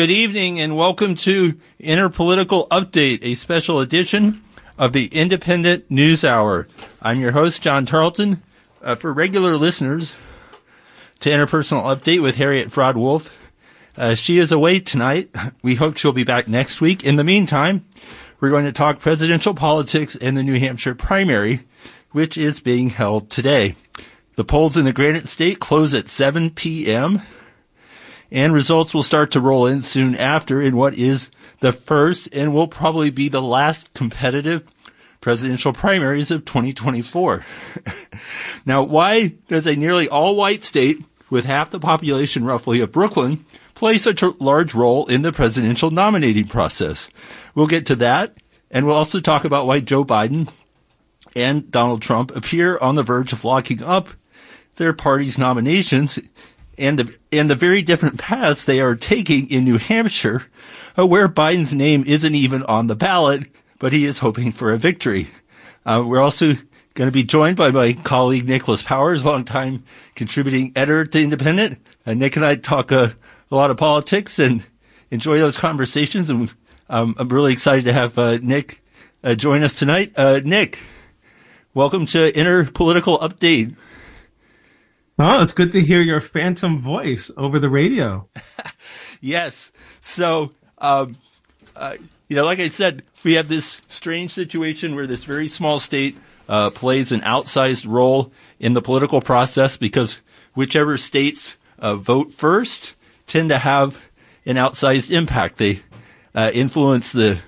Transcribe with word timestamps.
Good 0.00 0.10
evening 0.10 0.58
and 0.58 0.78
welcome 0.78 1.14
to 1.16 1.60
Interpolitical 1.78 2.66
Update, 2.68 3.18
a 3.20 3.34
special 3.34 3.80
edition 3.80 4.42
of 4.78 4.94
the 4.94 5.10
Indypendent 5.10 5.90
News 5.90 6.24
Hour. 6.24 6.68
I'm 7.02 7.20
your 7.20 7.32
host, 7.32 7.60
John 7.60 7.84
Tarleton. 7.84 8.42
Uh, 8.80 8.94
for 8.94 9.12
regular 9.12 9.58
listeners 9.58 10.14
to 11.18 11.28
Interpersonal 11.28 11.94
Update 11.94 12.22
with 12.22 12.36
Harriet 12.36 12.68
Fraad 12.70 12.94
Wolf, 12.94 13.38
uh, 13.98 14.14
she 14.14 14.38
is 14.38 14.50
away 14.50 14.80
tonight. 14.80 15.36
We 15.62 15.74
hope 15.74 15.98
she'll 15.98 16.14
be 16.14 16.24
back 16.24 16.48
next 16.48 16.80
week. 16.80 17.04
In 17.04 17.16
the 17.16 17.22
meantime, 17.22 17.84
we're 18.40 18.48
going 18.48 18.64
to 18.64 18.72
talk 18.72 19.00
presidential 19.00 19.52
politics 19.52 20.16
and 20.16 20.34
the 20.34 20.42
New 20.42 20.58
Hampshire 20.58 20.94
primary, 20.94 21.66
which 22.12 22.38
is 22.38 22.58
being 22.58 22.88
held 22.88 23.28
today. 23.28 23.74
The 24.36 24.44
polls 24.44 24.78
in 24.78 24.86
the 24.86 24.94
Granite 24.94 25.28
State 25.28 25.60
close 25.60 25.92
at 25.92 26.08
7 26.08 26.52
p.m 26.52 27.20
and 28.30 28.52
results 28.52 28.94
will 28.94 29.02
start 29.02 29.30
to 29.32 29.40
roll 29.40 29.66
in 29.66 29.82
soon 29.82 30.14
after 30.14 30.60
in 30.62 30.76
what 30.76 30.94
is 30.94 31.30
the 31.60 31.72
first 31.72 32.28
and 32.32 32.54
will 32.54 32.68
probably 32.68 33.10
be 33.10 33.28
the 33.28 33.42
last 33.42 33.92
competitive 33.94 34.62
presidential 35.20 35.72
primaries 35.72 36.30
of 36.30 36.44
2024. 36.44 37.44
now, 38.66 38.82
why 38.82 39.34
does 39.48 39.66
a 39.66 39.76
nearly 39.76 40.08
all 40.08 40.36
white 40.36 40.64
state 40.64 41.04
with 41.28 41.44
half 41.44 41.70
the 41.70 41.80
population 41.80 42.44
roughly 42.44 42.80
of 42.80 42.92
Brooklyn 42.92 43.44
play 43.74 43.98
such 43.98 44.22
a 44.22 44.34
large 44.38 44.74
role 44.74 45.06
in 45.06 45.22
the 45.22 45.32
presidential 45.32 45.90
nominating 45.90 46.46
process? 46.46 47.08
We'll 47.54 47.66
get 47.66 47.86
to 47.86 47.96
that. 47.96 48.36
And 48.70 48.86
we'll 48.86 48.96
also 48.96 49.20
talk 49.20 49.44
about 49.44 49.66
why 49.66 49.80
Joe 49.80 50.04
Biden 50.04 50.50
and 51.34 51.70
Donald 51.70 52.02
Trump 52.02 52.34
appear 52.34 52.78
on 52.78 52.94
the 52.94 53.02
verge 53.02 53.32
of 53.32 53.44
locking 53.44 53.82
up 53.82 54.08
their 54.76 54.92
party's 54.92 55.38
nominations 55.38 56.18
and 56.80 56.98
the 56.98 57.18
and 57.30 57.48
the 57.48 57.54
very 57.54 57.82
different 57.82 58.18
paths 58.18 58.64
they 58.64 58.80
are 58.80 58.96
taking 58.96 59.48
in 59.50 59.64
New 59.64 59.78
Hampshire, 59.78 60.46
uh, 60.98 61.06
where 61.06 61.28
Biden's 61.28 61.74
name 61.74 62.02
isn't 62.06 62.34
even 62.34 62.62
on 62.64 62.86
the 62.86 62.96
ballot, 62.96 63.44
but 63.78 63.92
he 63.92 64.06
is 64.06 64.18
hoping 64.18 64.50
for 64.50 64.72
a 64.72 64.78
victory. 64.78 65.28
Uh, 65.84 66.02
we're 66.06 66.20
also 66.20 66.54
going 66.94 67.08
to 67.08 67.12
be 67.12 67.22
joined 67.22 67.56
by 67.56 67.70
my 67.70 67.92
colleague 67.92 68.48
Nicholas 68.48 68.82
Powers, 68.82 69.24
longtime 69.24 69.84
contributing 70.14 70.72
editor 70.74 71.02
at 71.02 71.12
the 71.12 71.24
Indypendent. 71.24 71.76
Uh, 72.04 72.14
Nick 72.14 72.36
and 72.36 72.44
I 72.44 72.56
talk 72.56 72.90
uh, 72.90 73.10
a 73.50 73.54
lot 73.54 73.70
of 73.70 73.76
politics 73.76 74.38
and 74.38 74.66
enjoy 75.10 75.38
those 75.38 75.56
conversations, 75.56 76.30
and 76.30 76.52
um, 76.88 77.14
I'm 77.18 77.28
really 77.28 77.52
excited 77.52 77.84
to 77.84 77.92
have 77.92 78.18
uh, 78.18 78.38
Nick 78.42 78.82
join 79.36 79.62
us 79.62 79.74
tonight. 79.74 80.16
Nick, 80.44 80.80
welcome 81.74 82.06
to 82.06 82.36
Inner 82.36 82.64
Political 82.64 83.18
Update. 83.18 83.76
Oh, 85.22 85.42
it's 85.42 85.52
good 85.52 85.72
to 85.72 85.82
hear 85.82 86.00
your 86.00 86.22
phantom 86.22 86.80
voice 86.80 87.30
over 87.36 87.58
the 87.58 87.68
radio. 87.68 88.26
yes. 89.20 89.70
So, 90.00 90.52
um, 90.78 91.18
uh, 91.76 91.96
you 92.28 92.36
know, 92.36 92.46
like 92.46 92.58
I 92.58 92.70
said, 92.70 93.02
we 93.22 93.34
have 93.34 93.46
this 93.46 93.82
strange 93.86 94.30
situation 94.32 94.94
where 94.94 95.06
this 95.06 95.24
very 95.24 95.46
small 95.46 95.78
state 95.78 96.16
uh, 96.48 96.70
plays 96.70 97.12
an 97.12 97.20
outsized 97.20 97.86
role 97.86 98.32
in 98.58 98.72
the 98.72 98.80
political 98.80 99.20
process 99.20 99.76
because 99.76 100.22
whichever 100.54 100.96
states 100.96 101.58
uh, 101.78 101.96
vote 101.96 102.32
first 102.32 102.96
tend 103.26 103.50
to 103.50 103.58
have 103.58 104.00
an 104.46 104.56
outsized 104.56 105.10
impact. 105.10 105.58
They 105.58 105.82
uh, 106.34 106.50
influence 106.54 107.12
the 107.12 107.40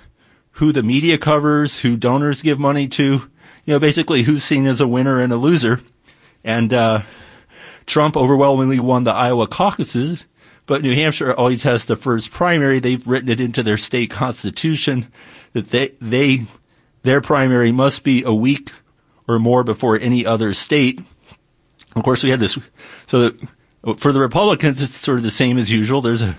who 0.57 0.73
the 0.73 0.83
media 0.83 1.17
covers, 1.17 1.81
who 1.81 1.97
donors 1.97 2.43
give 2.43 2.59
money 2.59 2.87
to, 2.89 3.03
you 3.03 3.31
know, 3.65 3.79
basically 3.79 4.25
who's 4.25 4.45
seen 4.45 4.67
as 4.67 4.83
a 4.83 4.87
winner 4.87 5.23
and 5.23 5.33
a 5.33 5.37
loser. 5.37 5.81
And 6.45 6.75
uh, 6.75 7.03
Trump 7.87 8.17
overwhelmingly 8.17 8.81
won 8.81 9.05
the 9.05 9.13
Iowa 9.13 9.47
caucuses, 9.47 10.27
but 10.67 10.83
New 10.83 10.95
Hampshire 10.95 11.35
always 11.35 11.63
has 11.65 11.85
the 11.85 11.97
first 11.97 12.31
primary. 12.31 12.79
They've 12.79 13.07
written 13.07 13.29
it 13.29 13.41
into 13.41 13.63
their 13.63 13.77
state 13.77 14.11
constitution 14.11 15.07
that 15.53 15.69
they, 15.69 15.89
they, 16.01 16.47
their 17.03 17.21
primary 17.21 17.73
must 17.73 18.05
be 18.05 18.23
a 18.23 18.33
week 18.33 18.71
or 19.29 19.39
more 19.39 19.65
before 19.65 19.99
any 19.99 20.25
other 20.25 20.55
state. 20.55 21.01
Of 21.95 22.03
course, 22.03 22.23
we 22.23 22.31
had 22.31 22.41
this, 22.41 22.59
so 23.07 23.29
that 23.29 23.99
for 23.99 24.13
the 24.13 24.21
Republicans, 24.21 24.81
it's 24.81 24.97
sort 24.97 25.19
of 25.19 25.25
the 25.25 25.31
same 25.31 25.59
as 25.59 25.71
usual. 25.71 26.01
There's 26.01 26.23
a, 26.23 26.39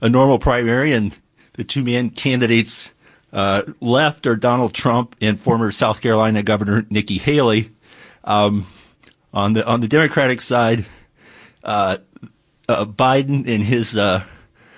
a 0.00 0.08
normal 0.08 0.38
primary 0.38 0.92
and 0.92 1.16
the 1.54 1.64
two 1.64 1.84
man 1.84 2.10
candidates, 2.10 2.92
uh, 3.32 3.62
left 3.80 4.26
are 4.26 4.36
Donald 4.36 4.74
Trump 4.74 5.16
and 5.20 5.40
former 5.40 5.72
South 5.72 6.00
Carolina 6.00 6.42
Governor 6.42 6.86
Nikki 6.90 7.18
Haley. 7.18 7.70
Um, 8.24 8.66
on 9.32 9.54
the 9.54 9.66
on 9.66 9.80
the 9.80 9.88
Democratic 9.88 10.40
side, 10.40 10.84
uh, 11.64 11.98
uh, 12.68 12.84
Biden 12.84 13.46
and 13.46 13.62
his 13.62 13.96
uh, 13.96 14.22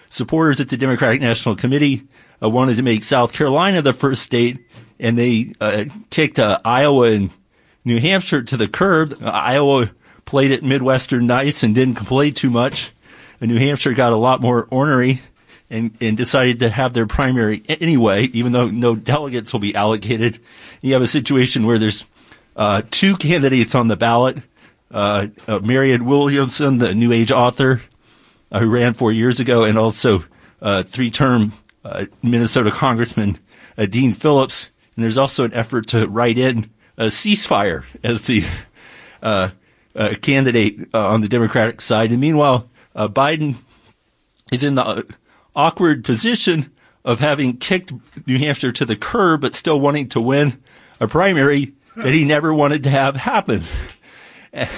supporters 0.08 0.60
at 0.60 0.68
the 0.68 0.76
Democratic 0.76 1.20
National 1.20 1.56
Committee 1.56 2.06
uh, 2.42 2.48
wanted 2.48 2.76
to 2.76 2.82
make 2.82 3.02
South 3.02 3.32
Carolina 3.32 3.82
the 3.82 3.92
first 3.92 4.22
state, 4.22 4.58
and 4.98 5.18
they 5.18 5.52
uh, 5.60 5.84
kicked 6.10 6.38
uh, 6.38 6.58
Iowa 6.64 7.12
and 7.12 7.30
New 7.84 7.98
Hampshire 7.98 8.42
to 8.42 8.56
the 8.56 8.68
curb. 8.68 9.18
Iowa 9.22 9.90
played 10.24 10.50
it 10.50 10.62
Midwestern 10.62 11.26
nice 11.26 11.62
and 11.62 11.74
didn't 11.74 11.96
complain 11.96 12.34
too 12.34 12.50
much. 12.50 12.92
And 13.40 13.50
New 13.50 13.58
Hampshire 13.58 13.92
got 13.92 14.12
a 14.12 14.16
lot 14.16 14.40
more 14.40 14.66
ornery 14.70 15.20
and, 15.68 15.96
and 16.00 16.16
decided 16.16 16.60
to 16.60 16.70
have 16.70 16.94
their 16.94 17.06
primary 17.06 17.62
anyway, 17.68 18.24
even 18.26 18.52
though 18.52 18.68
no 18.68 18.94
delegates 18.94 19.52
will 19.52 19.60
be 19.60 19.74
allocated. 19.74 20.38
You 20.80 20.94
have 20.94 21.02
a 21.02 21.06
situation 21.06 21.66
where 21.66 21.78
there's 21.78 22.04
uh, 22.56 22.82
two 22.90 23.16
candidates 23.16 23.74
on 23.74 23.88
the 23.88 23.96
ballot. 23.96 24.38
Uh, 24.90 25.28
uh, 25.48 25.58
Marianne 25.58 26.04
Williamson, 26.04 26.78
the 26.78 26.94
New 26.94 27.12
Age 27.12 27.32
author 27.32 27.82
uh, 28.52 28.60
who 28.60 28.70
ran 28.70 28.94
four 28.94 29.12
years 29.12 29.40
ago, 29.40 29.64
and 29.64 29.76
also 29.76 30.24
uh, 30.62 30.82
three-term 30.84 31.52
uh, 31.84 32.06
Minnesota 32.22 32.70
Congressman 32.70 33.38
Dean 33.90 34.12
Phillips. 34.12 34.70
And 34.94 35.02
there's 35.02 35.18
also 35.18 35.44
an 35.44 35.52
effort 35.52 35.88
to 35.88 36.06
write 36.06 36.38
in 36.38 36.70
a 36.96 37.06
ceasefire 37.06 37.84
as 38.04 38.22
the 38.22 38.44
candidate 40.22 40.94
on 40.94 41.20
the 41.20 41.28
Democratic 41.28 41.80
side. 41.80 42.12
And 42.12 42.20
meanwhile, 42.20 42.70
Biden 42.94 43.56
is 44.52 44.62
in 44.62 44.76
the 44.76 45.04
awkward 45.56 46.04
position 46.04 46.70
of 47.04 47.18
having 47.18 47.56
kicked 47.56 47.92
New 48.26 48.38
Hampshire 48.38 48.72
to 48.72 48.84
the 48.84 48.96
curb, 48.96 49.40
but 49.40 49.54
still 49.54 49.80
wanting 49.80 50.08
to 50.10 50.20
win 50.20 50.62
a 51.00 51.08
primary 51.08 51.72
that 51.96 52.12
he 52.12 52.24
never 52.24 52.52
wanted 52.52 52.84
to 52.84 52.90
have 52.90 53.16
happen. 53.16 53.62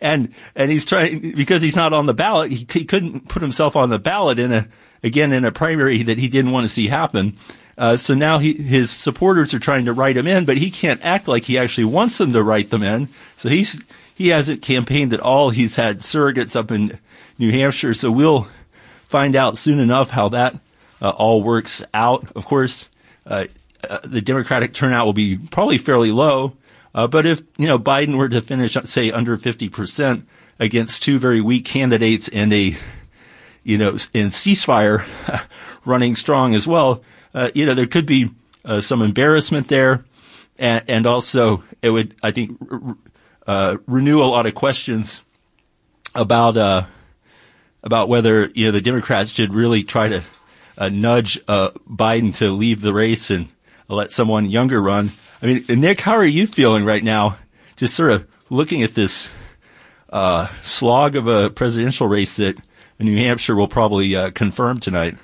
And, 0.00 0.34
and 0.54 0.70
he's 0.70 0.84
trying, 0.84 1.32
because 1.32 1.62
he's 1.62 1.76
not 1.76 1.92
on 1.92 2.06
the 2.06 2.14
ballot, 2.14 2.50
he, 2.50 2.66
he 2.70 2.84
couldn't 2.84 3.28
put 3.28 3.42
himself 3.42 3.76
on 3.76 3.90
the 3.90 3.98
ballot 3.98 4.38
in 4.38 4.52
a, 4.52 4.68
again, 5.02 5.32
in 5.32 5.44
a 5.44 5.52
primary 5.52 6.02
that 6.02 6.18
he 6.18 6.28
didn't 6.28 6.52
want 6.52 6.64
to 6.64 6.68
see 6.68 6.88
happen. 6.88 7.36
Uh, 7.76 7.96
so 7.96 8.14
now 8.14 8.38
he, 8.38 8.54
his 8.54 8.90
supporters 8.90 9.54
are 9.54 9.58
trying 9.58 9.84
to 9.84 9.92
write 9.92 10.16
him 10.16 10.26
in, 10.26 10.44
but 10.44 10.58
he 10.58 10.70
can't 10.70 11.00
act 11.04 11.28
like 11.28 11.44
he 11.44 11.58
actually 11.58 11.84
wants 11.84 12.18
them 12.18 12.32
to 12.32 12.42
write 12.42 12.70
them 12.70 12.82
in. 12.82 13.08
So 13.36 13.48
he's, 13.48 13.80
he 14.14 14.28
hasn't 14.28 14.62
campaigned 14.62 15.12
at 15.12 15.20
all. 15.20 15.50
He's 15.50 15.76
had 15.76 16.00
surrogates 16.00 16.56
up 16.56 16.70
in 16.70 16.98
New 17.38 17.52
Hampshire. 17.52 17.94
So 17.94 18.10
we'll 18.10 18.48
find 19.06 19.36
out 19.36 19.58
soon 19.58 19.78
enough 19.78 20.10
how 20.10 20.28
that 20.30 20.58
uh, 21.00 21.10
all 21.10 21.42
works 21.42 21.84
out. 21.94 22.26
Of 22.34 22.44
course, 22.44 22.88
uh, 23.26 23.46
uh, 23.88 23.98
the 24.04 24.20
Democratic 24.20 24.72
turnout 24.72 25.06
will 25.06 25.12
be 25.12 25.38
probably 25.50 25.78
fairly 25.78 26.10
low. 26.10 26.56
Uh, 26.94 27.06
but 27.06 27.26
if 27.26 27.42
you 27.56 27.66
know 27.66 27.78
Biden 27.78 28.16
were 28.16 28.28
to 28.28 28.40
finish, 28.40 28.76
say, 28.84 29.12
under 29.12 29.36
fifty 29.36 29.68
percent 29.68 30.26
against 30.58 31.02
two 31.02 31.18
very 31.18 31.40
weak 31.40 31.64
candidates 31.64 32.28
and 32.28 32.52
a 32.52 32.76
you 33.62 33.78
know 33.78 33.90
in 34.12 34.28
ceasefire 34.30 35.04
running 35.84 36.16
strong 36.16 36.54
as 36.54 36.66
well, 36.66 37.02
uh, 37.34 37.50
you 37.54 37.66
know 37.66 37.74
there 37.74 37.86
could 37.86 38.06
be 38.06 38.30
uh, 38.64 38.80
some 38.80 39.02
embarrassment 39.02 39.68
there, 39.68 40.04
and, 40.58 40.82
and, 40.88 41.06
also 41.06 41.62
it 41.82 41.90
would 41.90 42.16
I 42.22 42.32
think 42.32 42.58
uh, 43.46 43.76
renew 43.86 44.20
a 44.20 44.26
lot 44.26 44.46
of 44.46 44.54
questions 44.54 45.22
about 46.14 46.56
uh 46.56 46.84
about 47.84 48.08
whether 48.08 48.46
you 48.54 48.64
know 48.64 48.72
the 48.72 48.80
Democrats 48.80 49.30
should 49.30 49.54
really 49.54 49.84
try 49.84 50.08
to 50.08 50.24
nudge 50.90 51.38
Biden 51.46 52.34
to 52.36 52.50
leave 52.50 52.80
the 52.80 52.92
race 52.92 53.30
and 53.30 53.48
let 53.96 54.12
someone 54.12 54.46
younger 54.46 54.80
run. 54.82 55.12
I 55.42 55.46
mean, 55.46 55.64
Nick, 55.68 56.00
how 56.00 56.12
are 56.12 56.24
you 56.24 56.46
feeling 56.46 56.84
right 56.84 57.02
now? 57.02 57.38
Just 57.76 57.94
sort 57.94 58.10
of 58.10 58.26
looking 58.50 58.82
at 58.82 58.94
this 58.94 59.30
uh, 60.10 60.48
slog 60.62 61.16
of 61.16 61.26
a 61.26 61.50
presidential 61.50 62.06
race 62.06 62.36
that 62.36 62.58
New 62.98 63.16
Hampshire 63.16 63.54
will 63.54 63.68
probably 63.68 64.14
uh, 64.14 64.30
confirm 64.30 64.80
tonight. 64.80 65.16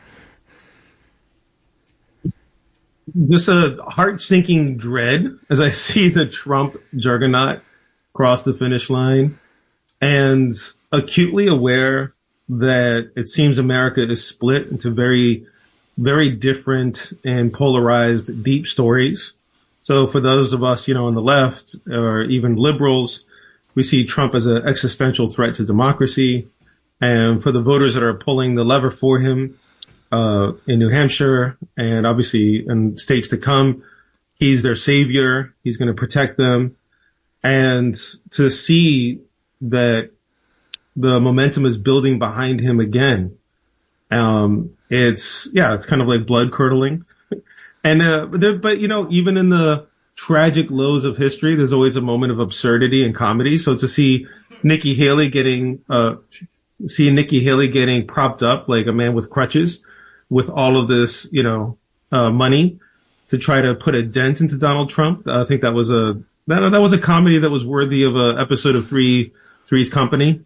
Just 3.29 3.49
a 3.49 3.77
heart 3.87 4.23
sinking 4.23 4.77
dread 4.77 5.39
as 5.51 5.61
I 5.61 5.71
see 5.71 6.09
the 6.09 6.27
Trump 6.27 6.77
juggernaut 6.97 7.61
cross 8.13 8.43
the 8.43 8.55
finish 8.55 8.89
line 8.89 9.39
and 10.01 10.55
acutely 10.93 11.49
aware 11.49 12.15
that 12.49 13.11
it 13.17 13.29
seems 13.29 13.59
America 13.59 14.09
is 14.09 14.25
split 14.25 14.69
into 14.69 14.91
very 14.91 15.47
very 15.97 16.31
different 16.31 17.13
and 17.25 17.53
polarized 17.53 18.43
deep 18.43 18.67
stories. 18.67 19.35
So 19.83 20.07
for 20.07 20.21
those 20.21 20.53
of 20.53 20.65
us, 20.65 20.89
you 20.89 20.95
know, 20.95 21.07
on 21.07 21.15
the 21.15 21.23
left 21.23 21.77
or 21.91 22.23
even 22.23 22.57
liberals, 22.57 23.25
we 23.75 23.83
see 23.83 24.05
Trump 24.05 24.35
as 24.35 24.47
an 24.47 24.67
existential 24.67 25.29
threat 25.29 25.55
to 25.55 25.65
democracy. 25.65 26.49
And 27.01 27.43
for 27.43 27.53
the 27.53 27.61
voters 27.61 27.95
that 27.95 28.03
are 28.03 28.15
pulling 28.15 28.55
the 28.55 28.65
lever 28.65 28.91
for 28.91 29.19
him, 29.19 29.57
uh, 30.15 30.53
in 30.67 30.79
New 30.79 30.91
Hampshire 30.91 31.59
and 31.77 32.07
obviously 32.07 32.65
in 32.67 32.97
states 32.97 33.29
to 33.29 33.37
come. 33.37 33.83
He's 34.35 34.63
their 34.63 34.77
savior. 34.77 35.55
He's 35.65 35.77
going 35.77 35.89
to 35.89 35.95
protect 35.95 36.37
them. 36.37 36.77
And 37.43 37.99
to 38.31 38.49
see 38.49 39.21
that 39.61 40.11
the 40.95 41.21
momentum 41.21 41.67
is 41.67 41.77
building 41.77 42.19
behind 42.19 42.61
him 42.61 42.79
again, 42.79 43.37
um, 44.11 44.71
it's, 44.91 45.49
yeah, 45.53 45.75
it's 45.75 45.87
kind 45.87 46.03
of 46.03 46.09
like 46.09 46.27
blood 46.27 46.53
curdling. 46.53 47.05
and, 47.85 48.03
uh, 48.03 48.27
but, 48.27 48.79
you 48.81 48.89
know, 48.89 49.09
even 49.11 49.37
in 49.37 49.49
the 49.49 49.87
tragic 50.17 50.71
lows 50.71 51.05
of 51.05 51.17
history, 51.17 51.55
there's 51.55 51.73
always 51.73 51.97
a 51.97 52.01
moment 52.01 52.33
of 52.33 52.39
absurdity 52.39 53.05
and 53.05 53.15
comedy. 53.15 53.59
So 53.59 53.77
to 53.77 53.89
see 53.89 54.27
Nikki 54.63 54.95
Haley 54.95 55.29
getting, 55.29 55.83
uh, 55.89 56.17
see 56.87 57.11
Nikki 57.11 57.43
Haley 57.43 57.69
getting 57.69 58.07
propped 58.07 58.43
up 58.43 58.69
like 58.69 58.87
a 58.87 58.93
man 58.93 59.15
with 59.15 59.31
crutches 59.31 59.83
with 60.31 60.51
all 60.51 60.77
of 60.77 60.89
this, 60.89 61.29
you 61.33 61.43
know, 61.43 61.79
uh, 62.13 62.31
money 62.31 62.79
to 63.29 63.39
try 63.39 63.61
to 63.61 63.75
put 63.75 63.95
a 63.95 64.03
dent 64.03 64.41
into 64.41 64.57
Donald 64.57 64.91
Trump. 64.91 65.27
I 65.29 65.45
think 65.45 65.63
that 65.63 65.75
was 65.75 65.91
a 65.91 66.23
that 66.47 66.69
that 66.71 66.81
was 66.81 66.93
a 66.93 66.99
comedy 66.99 67.39
that 67.39 67.51
was 67.51 67.65
worthy 67.65 68.05
of 68.05 68.17
an 68.17 68.39
episode 68.39 68.77
of 68.77 68.87
Three 68.87 69.33
Three's 69.65 69.89
Company. 69.89 70.41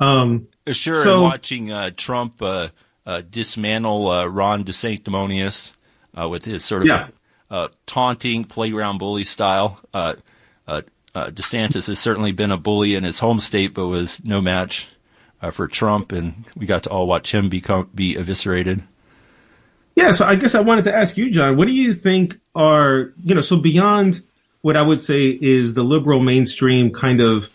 Um, 0.00 0.48
sure, 0.70 1.02
so, 1.02 1.22
watching 1.22 1.72
uh, 1.72 1.90
Trump 1.96 2.40
uh, 2.40 2.68
uh, 3.06 3.22
dismantle 3.28 4.10
uh, 4.10 4.26
Ron 4.26 4.64
DeSanctimonious 4.64 5.72
uh, 6.18 6.28
with 6.28 6.44
his 6.44 6.64
sort 6.64 6.82
of 6.82 6.88
yeah. 6.88 7.08
Uh, 7.50 7.68
taunting 7.84 8.44
playground 8.44 8.96
bully 8.98 9.24
style. 9.24 9.78
DeSantis 11.14 11.86
has 11.86 11.98
certainly 11.98 12.32
been 12.32 12.50
a 12.50 12.56
bully 12.56 12.94
in 12.94 13.04
his 13.04 13.18
home 13.18 13.40
state, 13.40 13.74
but 13.74 13.88
was 13.88 14.24
no 14.24 14.40
match 14.40 14.88
for 15.50 15.68
Trump, 15.68 16.12
and 16.12 16.46
we 16.56 16.64
got 16.64 16.84
to 16.84 16.90
all 16.90 17.06
watch 17.06 17.34
him 17.34 17.50
become 17.50 17.90
be 17.94 18.16
eviscerated. 18.16 18.82
Yeah, 19.94 20.12
so 20.12 20.24
I 20.24 20.36
guess 20.36 20.54
I 20.54 20.60
wanted 20.60 20.84
to 20.84 20.94
ask 20.94 21.18
you, 21.18 21.30
John, 21.30 21.58
what 21.58 21.66
do 21.66 21.72
you 21.72 21.92
think 21.92 22.40
are, 22.54 23.12
you 23.22 23.34
know, 23.34 23.42
so 23.42 23.58
beyond 23.58 24.22
what 24.62 24.76
I 24.76 24.82
would 24.82 25.00
say 25.00 25.26
is 25.28 25.74
the 25.74 25.82
liberal 25.82 26.20
mainstream 26.20 26.90
kind 26.90 27.20
of 27.20 27.52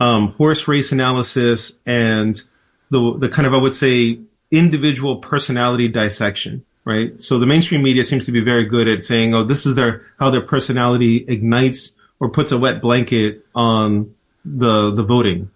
um, 0.00 0.28
horse 0.28 0.68
race 0.68 0.92
analysis 0.92 1.72
and 1.86 2.42
the, 2.90 3.16
the 3.18 3.28
kind 3.28 3.46
of, 3.46 3.54
I 3.54 3.58
would 3.58 3.74
say, 3.74 4.20
individual 4.50 5.16
personality 5.16 5.88
dissection, 5.88 6.64
right? 6.84 7.20
So 7.20 7.38
the 7.38 7.46
mainstream 7.46 7.82
media 7.82 8.04
seems 8.04 8.24
to 8.26 8.32
be 8.32 8.40
very 8.40 8.64
good 8.64 8.88
at 8.88 9.04
saying, 9.04 9.34
oh, 9.34 9.44
this 9.44 9.66
is 9.66 9.74
their, 9.74 10.02
how 10.18 10.30
their 10.30 10.40
personality 10.40 11.24
ignites 11.28 11.92
or 12.20 12.30
puts 12.30 12.52
a 12.52 12.58
wet 12.58 12.80
blanket 12.80 13.44
on 13.54 14.14
the, 14.44 14.92
the 14.94 15.02
voting. 15.02 15.50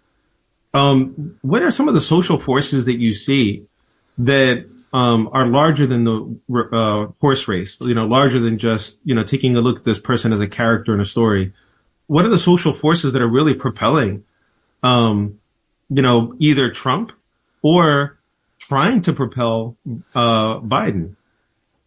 Um, 0.74 1.36
what 1.42 1.62
are 1.62 1.70
some 1.70 1.88
of 1.88 1.94
the 1.94 2.00
social 2.00 2.38
forces 2.38 2.84
that 2.86 2.98
you 2.98 3.12
see 3.12 3.66
that 4.18 4.66
um, 4.92 5.30
are 5.32 5.46
larger 5.46 5.86
than 5.86 6.04
the 6.04 6.68
uh, 6.72 7.12
horse 7.20 7.48
race, 7.48 7.80
you 7.80 7.94
know, 7.94 8.06
larger 8.06 8.38
than 8.38 8.58
just, 8.58 8.98
you 9.04 9.14
know, 9.14 9.22
taking 9.22 9.56
a 9.56 9.60
look 9.60 9.78
at 9.78 9.84
this 9.84 9.98
person 9.98 10.32
as 10.32 10.40
a 10.40 10.46
character 10.46 10.94
in 10.94 11.00
a 11.00 11.04
story. 11.04 11.52
What 12.08 12.26
are 12.26 12.30
the 12.30 12.38
social 12.38 12.72
forces 12.74 13.12
that 13.14 13.22
are 13.22 13.28
really 13.28 13.54
propelling, 13.54 14.24
um, 14.82 15.38
you 15.88 16.02
know, 16.02 16.34
either 16.38 16.70
Trump 16.70 17.12
or 17.62 18.18
trying 18.58 19.02
to 19.02 19.12
propel 19.12 19.76
uh, 20.14 20.58
Biden? 20.60 21.16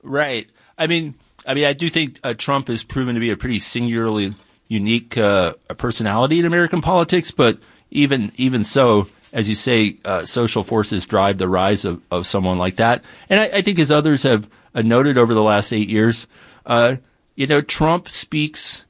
Right. 0.03 0.47
I 0.77 0.87
mean, 0.87 1.15
I 1.45 1.53
mean, 1.53 1.65
I 1.65 1.73
do 1.73 1.89
think 1.89 2.19
uh, 2.23 2.33
Trump 2.33 2.67
has 2.67 2.83
proven 2.83 3.15
to 3.15 3.21
be 3.21 3.31
a 3.31 3.37
pretty 3.37 3.59
singularly 3.59 4.33
unique 4.67 5.17
uh, 5.17 5.53
personality 5.77 6.39
in 6.39 6.45
American 6.45 6.81
politics, 6.81 7.31
but 7.31 7.57
even 7.91 8.31
even 8.35 8.63
so, 8.63 9.07
as 9.31 9.47
you 9.47 9.55
say, 9.55 9.97
uh, 10.05 10.25
social 10.25 10.63
forces 10.63 11.05
drive 11.05 11.37
the 11.37 11.47
rise 11.47 11.85
of, 11.85 12.01
of 12.11 12.25
someone 12.27 12.57
like 12.57 12.77
that. 12.77 13.03
And 13.29 13.39
I, 13.39 13.57
I 13.57 13.61
think 13.61 13.79
as 13.79 13.91
others 13.91 14.23
have 14.23 14.49
uh, 14.73 14.81
noted 14.81 15.17
over 15.17 15.33
the 15.33 15.43
last 15.43 15.71
eight 15.71 15.89
years, 15.89 16.27
uh, 16.65 16.97
you 17.35 17.47
know, 17.47 17.61
Trump 17.61 18.09
speaks 18.09 18.83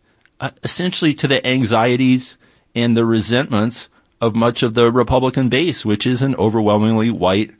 essentially 0.64 1.14
to 1.14 1.28
the 1.28 1.46
anxieties 1.46 2.38
and 2.76 2.96
the 2.96 3.06
resentments 3.06 3.90
of 4.26 4.36
much 4.36 4.64
of 4.64 4.74
the 4.74 4.92
Republican 4.92 5.50
base, 5.50 5.86
which 5.86 6.06
is 6.08 6.22
an 6.22 6.36
overwhelmingly 6.36 7.10
white 7.10 7.52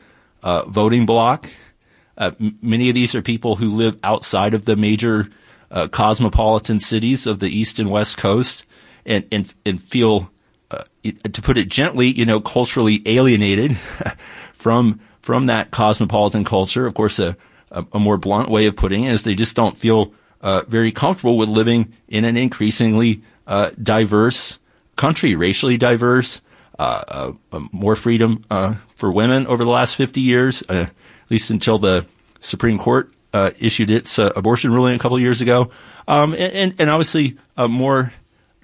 uh, 0.44 0.66
voting 0.66 1.06
bloc. 1.06 1.50
Uh, 2.18 2.32
m- 2.40 2.58
many 2.62 2.90
of 2.90 2.96
these 2.96 3.16
are 3.16 3.22
people 3.22 3.58
who 3.58 3.70
live 3.70 3.98
outside 4.04 4.54
of 4.54 4.66
the 4.66 4.76
major 4.76 5.30
cosmopolitan 5.92 6.80
cities 6.80 7.28
of 7.28 7.40
the 7.40 7.50
East 7.50 7.80
and 7.80 7.90
West 7.90 8.16
Coast 8.16 8.64
and, 9.06 9.26
and, 9.32 9.54
and 9.66 9.82
feel 9.84 10.32
uh, 10.72 10.84
to 11.32 11.42
put 11.42 11.58
it 11.58 11.70
gently, 11.70 12.08
you 12.08 12.26
know, 12.26 12.40
culturally 12.40 13.02
alienated 13.06 13.78
from 14.54 15.00
from 15.22 15.48
that 15.48 15.72
cosmopolitan 15.72 16.44
culture. 16.44 16.86
Of 16.86 16.94
course, 16.94 17.20
a, 17.20 17.36
a, 17.72 17.86
a, 17.94 18.00
more 18.00 18.18
blunt 18.18 18.50
way 18.50 18.68
of 18.68 18.76
putting 18.76 19.06
it 19.06 19.12
is 19.12 19.24
they 19.24 19.34
just 19.34 19.56
don't 19.56 19.78
feel 19.78 20.14
uh, 20.42 20.62
very 20.68 20.92
comfortable 20.92 21.38
with 21.38 21.50
living 21.50 21.94
in 22.08 22.26
an 22.26 22.38
increasingly 22.38 23.24
uh, 23.48 23.72
diverse 23.82 24.60
country, 24.96 25.36
racially 25.36 25.78
diverse, 25.78 26.42
uh, 26.78 27.34
uh, 27.52 27.60
more 27.72 27.96
freedom 27.96 28.44
for 28.96 29.12
women 29.12 29.48
over 29.48 29.64
the 29.64 29.70
last 29.70 29.96
50 29.96 30.22
years, 30.22 30.62
at 30.70 30.92
least 31.30 31.50
until 31.50 31.78
the 31.78 32.06
Supreme 32.40 32.78
Court 32.78 33.12
issued 33.60 33.90
its 33.90 34.18
abortion 34.18 34.74
ruling 34.74 34.96
a 34.96 35.00
couple 35.00 35.20
years 35.20 35.42
ago, 35.42 35.72
um, 36.08 36.34
and, 36.34 36.76
and, 36.80 36.90
obviously 36.90 37.36
more 37.58 38.14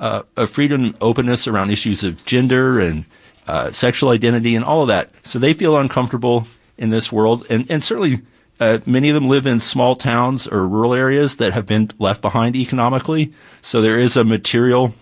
uh, 0.02 0.24
freedom 0.48 0.84
and 0.84 0.96
openness 1.00 1.48
around 1.48 1.70
issues 1.72 2.04
of 2.04 2.26
gender 2.26 2.80
and 2.80 3.06
uh, 3.48 3.72
sexual 3.72 4.10
identity 4.10 4.56
and 4.56 4.66
all 4.66 4.82
of 4.82 4.88
that. 4.88 5.12
So 5.24 5.40
they 5.40 5.54
feel 5.54 5.78
uncomfortable 5.78 6.48
in 6.78 6.90
this 6.90 7.12
world, 7.12 7.46
and 7.50 7.70
and 7.70 7.84
certainly 7.84 8.22
uh, 8.60 8.80
many 8.86 9.10
of 9.10 9.16
them 9.16 9.30
live 9.30 9.46
in 9.46 9.60
small 9.60 9.96
towns 9.96 10.48
or 10.48 10.68
rural 10.68 10.94
areas 10.94 11.38
that 11.38 11.54
have 11.54 11.66
been 11.66 11.90
left 12.00 12.22
behind 12.22 12.56
economically. 12.56 13.34
So 13.62 13.82
there 13.82 14.00
is 14.00 14.18
a 14.18 14.24
material 14.24 14.94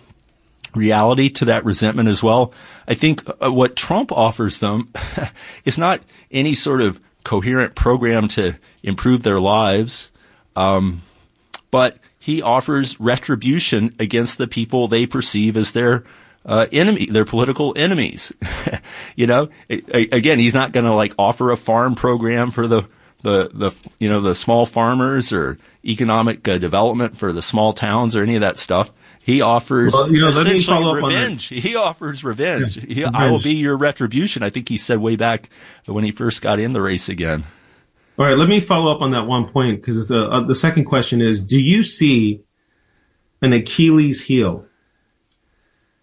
reality 0.74 1.28
to 1.28 1.44
that 1.46 1.64
resentment 1.64 2.08
as 2.08 2.22
well. 2.22 2.52
I 2.86 2.94
think 2.94 3.22
uh, 3.42 3.52
what 3.52 3.76
Trump 3.76 4.12
offers 4.12 4.58
them 4.58 4.92
is 5.64 5.78
not 5.78 6.00
any 6.30 6.54
sort 6.54 6.80
of 6.80 7.00
coherent 7.24 7.74
program 7.74 8.28
to 8.28 8.56
improve 8.82 9.22
their 9.22 9.40
lives, 9.40 10.10
um, 10.56 11.02
but 11.70 11.98
he 12.18 12.42
offers 12.42 12.98
retribution 13.00 13.94
against 13.98 14.38
the 14.38 14.46
people 14.46 14.88
they 14.88 15.06
perceive 15.06 15.56
as 15.56 15.72
their 15.72 16.04
uh, 16.44 16.66
enemy, 16.72 17.06
their 17.06 17.24
political 17.24 17.72
enemies. 17.76 18.32
you 19.16 19.26
know, 19.26 19.48
again, 19.68 20.38
he's 20.38 20.54
not 20.54 20.72
going 20.72 20.86
to 20.86 20.94
like 20.94 21.14
offer 21.18 21.50
a 21.50 21.56
farm 21.56 21.94
program 21.94 22.50
for 22.50 22.66
the 22.66 22.88
the 23.22 23.50
the 23.52 23.72
you 23.98 24.08
know 24.08 24.20
the 24.20 24.34
small 24.34 24.64
farmers 24.64 25.32
or 25.32 25.58
economic 25.84 26.46
uh, 26.48 26.58
development 26.58 27.16
for 27.16 27.32
the 27.32 27.42
small 27.42 27.72
towns 27.72 28.16
or 28.16 28.22
any 28.22 28.34
of 28.34 28.40
that 28.40 28.58
stuff. 28.58 28.90
He 29.22 29.42
offers 29.42 29.92
well, 29.92 30.10
you 30.10 30.22
know, 30.22 30.28
essentially 30.28 31.02
revenge. 31.02 31.48
He 31.48 31.76
offers 31.76 32.24
revenge. 32.24 32.78
Yeah, 32.78 32.82
he, 32.82 33.04
revenge. 33.04 33.14
I 33.14 33.30
will 33.30 33.38
be 33.38 33.54
your 33.54 33.76
retribution. 33.76 34.42
I 34.42 34.48
think 34.48 34.68
he 34.68 34.78
said 34.78 34.98
way 34.98 35.16
back 35.16 35.50
when 35.84 36.04
he 36.04 36.10
first 36.10 36.40
got 36.40 36.58
in 36.58 36.72
the 36.72 36.80
race 36.80 37.08
again. 37.08 37.44
All 38.18 38.24
right, 38.24 38.36
let 38.36 38.48
me 38.48 38.60
follow 38.60 38.90
up 38.90 39.02
on 39.02 39.10
that 39.10 39.26
one 39.26 39.46
point 39.46 39.80
because 39.80 40.06
the 40.06 40.28
uh, 40.28 40.40
the 40.40 40.54
second 40.54 40.86
question 40.86 41.20
is: 41.20 41.38
Do 41.40 41.60
you 41.60 41.82
see 41.82 42.42
an 43.42 43.52
Achilles 43.52 44.22
heel 44.22 44.64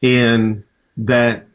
in 0.02 0.64
that 0.98 1.48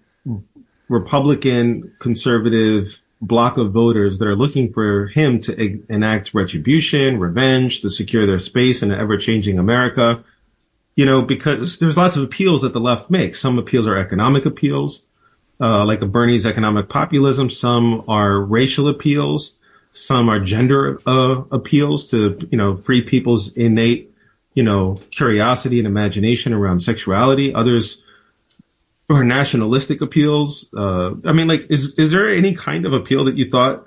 Republican 0.88 1.94
conservative 2.00 3.00
block 3.20 3.56
of 3.56 3.72
voters 3.72 4.18
that 4.18 4.26
are 4.26 4.36
looking 4.36 4.72
for 4.72 5.06
him 5.06 5.40
to 5.40 5.80
enact 5.88 6.34
retribution, 6.34 7.20
revenge, 7.20 7.80
to 7.82 7.88
secure 7.88 8.26
their 8.26 8.40
space 8.40 8.82
in 8.82 8.90
an 8.90 8.98
ever 8.98 9.16
changing 9.16 9.60
America? 9.60 10.24
You 10.94 11.06
know, 11.06 11.22
because 11.22 11.78
there's 11.78 11.96
lots 11.96 12.16
of 12.16 12.22
appeals 12.22 12.60
that 12.62 12.74
the 12.74 12.80
left 12.80 13.10
makes. 13.10 13.40
Some 13.40 13.58
appeals 13.58 13.86
are 13.86 13.96
economic 13.96 14.44
appeals, 14.44 15.04
uh, 15.58 15.86
like 15.86 16.02
a 16.02 16.06
Bernie's 16.06 16.44
economic 16.44 16.90
populism. 16.90 17.48
Some 17.48 18.04
are 18.08 18.38
racial 18.38 18.88
appeals. 18.88 19.54
Some 19.94 20.28
are 20.28 20.38
gender 20.38 21.00
uh, 21.06 21.44
appeals 21.50 22.10
to, 22.10 22.38
you 22.50 22.58
know, 22.58 22.76
free 22.76 23.00
people's 23.00 23.52
innate, 23.54 24.12
you 24.54 24.62
know, 24.62 24.98
curiosity 25.10 25.78
and 25.78 25.86
imagination 25.86 26.52
around 26.52 26.80
sexuality. 26.80 27.54
Others 27.54 28.02
are 29.08 29.24
nationalistic 29.24 30.00
appeals. 30.00 30.68
Uh, 30.76 31.12
I 31.24 31.32
mean, 31.32 31.48
like, 31.48 31.70
is 31.70 31.94
is 31.94 32.10
there 32.12 32.28
any 32.28 32.54
kind 32.54 32.86
of 32.86 32.92
appeal 32.92 33.24
that 33.24 33.36
you 33.36 33.48
thought 33.48 33.84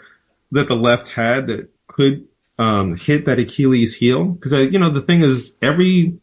that 0.51 0.67
the 0.67 0.75
left 0.75 1.09
had 1.09 1.47
that 1.47 1.69
could 1.87 2.27
um, 2.57 2.95
hit 2.95 3.25
that 3.25 3.39
Achilles 3.39 3.95
heel? 3.95 4.25
Because 4.25 4.53
I, 4.53 4.61
you 4.61 4.79
know, 4.79 4.89
the 4.89 5.01
thing 5.01 5.21
is, 5.21 5.55
every 5.61 6.19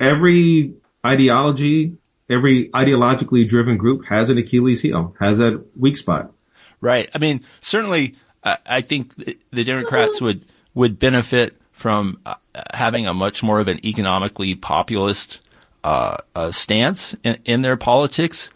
every 0.00 0.74
ideology, 1.04 1.96
every 2.28 2.68
ideologically 2.70 3.46
driven 3.46 3.76
group 3.76 4.06
has 4.06 4.30
an 4.30 4.38
Achilles 4.38 4.82
heel, 4.82 5.14
has 5.18 5.38
that 5.38 5.64
weak 5.76 5.96
spot. 5.96 6.32
Right. 6.80 7.10
I 7.14 7.18
mean, 7.18 7.44
certainly 7.60 8.14
I 8.44 8.80
think 8.80 9.14
the 9.50 9.64
Democrats 9.64 10.20
would 10.20 10.44
would 10.74 10.98
benefit 10.98 11.56
from 11.72 12.20
uh, 12.26 12.34
having 12.72 13.06
a 13.06 13.14
much 13.14 13.42
more 13.42 13.60
of 13.60 13.68
an 13.68 13.84
economically 13.84 14.54
populist 14.54 15.40
uh, 15.84 16.16
uh, 16.34 16.50
stance 16.50 17.14
in, 17.24 17.38
in, 17.44 17.62
their 17.62 17.76
politics. 17.76 18.50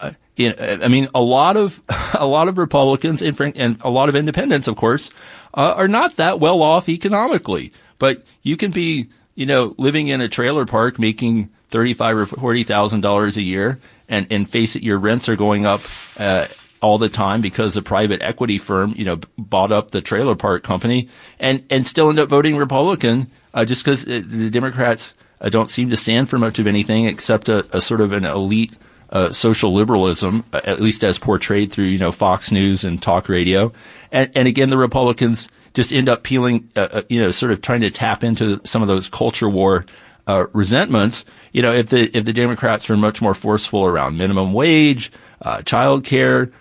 Uh, 0.00 0.12
in, 0.36 0.54
I 0.82 0.88
mean, 0.88 1.08
a 1.14 1.20
lot 1.20 1.56
of 1.56 1.82
a 2.14 2.26
lot 2.26 2.48
of 2.48 2.58
Republicans 2.58 3.22
and, 3.22 3.38
and 3.56 3.78
a 3.82 3.90
lot 3.90 4.08
of 4.08 4.16
independents, 4.16 4.68
of 4.68 4.76
course, 4.76 5.10
uh, 5.54 5.74
are 5.76 5.88
not 5.88 6.16
that 6.16 6.40
well 6.40 6.62
off 6.62 6.88
economically. 6.88 7.72
But 7.98 8.24
you 8.42 8.56
can 8.56 8.70
be, 8.70 9.10
you 9.40 9.46
know, 9.46 9.74
living 9.78 10.08
in 10.08 10.20
a 10.20 10.28
trailer 10.28 10.66
park 10.66 10.98
making 10.98 11.48
thirty-five 11.68 12.14
or 12.14 12.26
forty 12.26 12.62
thousand 12.62 13.00
dollars 13.00 13.38
a 13.38 13.42
year, 13.42 13.80
and 14.06 14.26
and 14.30 14.48
face 14.48 14.76
it, 14.76 14.82
your 14.82 14.98
rents 14.98 15.30
are 15.30 15.36
going 15.36 15.64
up. 15.64 15.80
Uh, 16.18 16.46
all 16.82 16.96
the 16.96 17.10
time 17.10 17.42
because 17.42 17.76
a 17.76 17.82
private 17.82 18.22
equity 18.22 18.56
firm, 18.56 18.94
you 18.96 19.04
know, 19.04 19.20
bought 19.36 19.70
up 19.70 19.90
the 19.90 20.00
trailer 20.00 20.34
park 20.34 20.62
company 20.62 21.10
and, 21.38 21.62
and 21.68 21.86
still 21.86 22.08
end 22.08 22.18
up 22.18 22.30
voting 22.30 22.56
Republican, 22.56 23.30
uh, 23.52 23.66
just 23.66 23.84
because 23.84 24.02
uh, 24.04 24.22
the 24.24 24.48
Democrats 24.48 25.12
uh, 25.42 25.50
don't 25.50 25.68
seem 25.68 25.90
to 25.90 25.96
stand 25.98 26.30
for 26.30 26.38
much 26.38 26.58
of 26.58 26.66
anything 26.66 27.04
except 27.04 27.50
a, 27.50 27.66
a 27.76 27.82
sort 27.82 28.00
of 28.00 28.12
an 28.12 28.24
elite 28.24 28.72
uh, 29.10 29.30
social 29.30 29.74
liberalism, 29.74 30.42
uh, 30.54 30.62
at 30.64 30.80
least 30.80 31.04
as 31.04 31.18
portrayed 31.18 31.70
through 31.70 31.84
you 31.84 31.98
know 31.98 32.12
Fox 32.12 32.50
News 32.50 32.82
and 32.82 33.02
talk 33.02 33.28
radio, 33.28 33.72
and 34.10 34.30
and 34.34 34.48
again 34.48 34.70
the 34.70 34.78
Republicans 34.78 35.50
just 35.74 35.92
end 35.92 36.08
up 36.08 36.22
peeling, 36.22 36.68
uh, 36.76 36.88
uh 36.92 37.02
you 37.08 37.20
know, 37.20 37.30
sort 37.30 37.52
of 37.52 37.62
trying 37.62 37.80
to 37.80 37.90
tap 37.90 38.24
into 38.24 38.60
some 38.64 38.82
of 38.82 38.88
those 38.88 39.08
culture 39.08 39.48
war 39.48 39.86
uh, 40.26 40.46
resentments. 40.52 41.24
You 41.52 41.62
know, 41.62 41.72
if 41.72 41.88
the 41.88 42.16
if 42.16 42.24
the 42.24 42.32
Democrats 42.32 42.88
were 42.88 42.96
much 42.96 43.20
more 43.20 43.34
forceful 43.34 43.84
around 43.84 44.16
minimum 44.16 44.52
wage, 44.52 45.10
uh, 45.42 45.62
child 45.62 46.04
care, 46.04 46.52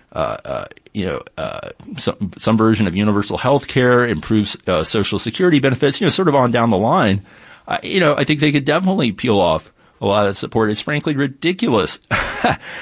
you 0.94 1.06
know, 1.06 1.22
some 1.98 2.32
some 2.38 2.58
version 2.58 2.88
of 2.88 2.96
universal 2.96 3.38
health 3.38 3.68
care, 3.68 4.08
improves 4.08 4.58
social 4.88 5.20
security 5.20 5.60
benefits, 5.60 6.02
you 6.02 6.06
know, 6.06 6.10
sort 6.10 6.28
of 6.28 6.36
on 6.36 6.52
down 6.52 6.72
the 6.72 6.78
line, 6.78 7.24
you 7.84 8.00
know, 8.00 8.16
I 8.16 8.24
think 8.24 8.40
they 8.40 8.52
could 8.52 8.66
definitely 8.66 9.12
peel 9.12 9.40
off 9.40 9.72
a 10.02 10.06
lot 10.06 10.28
of 10.28 10.38
support. 10.38 10.72
It's 10.72 10.82
frankly 10.82 11.16
ridiculous 11.16 11.98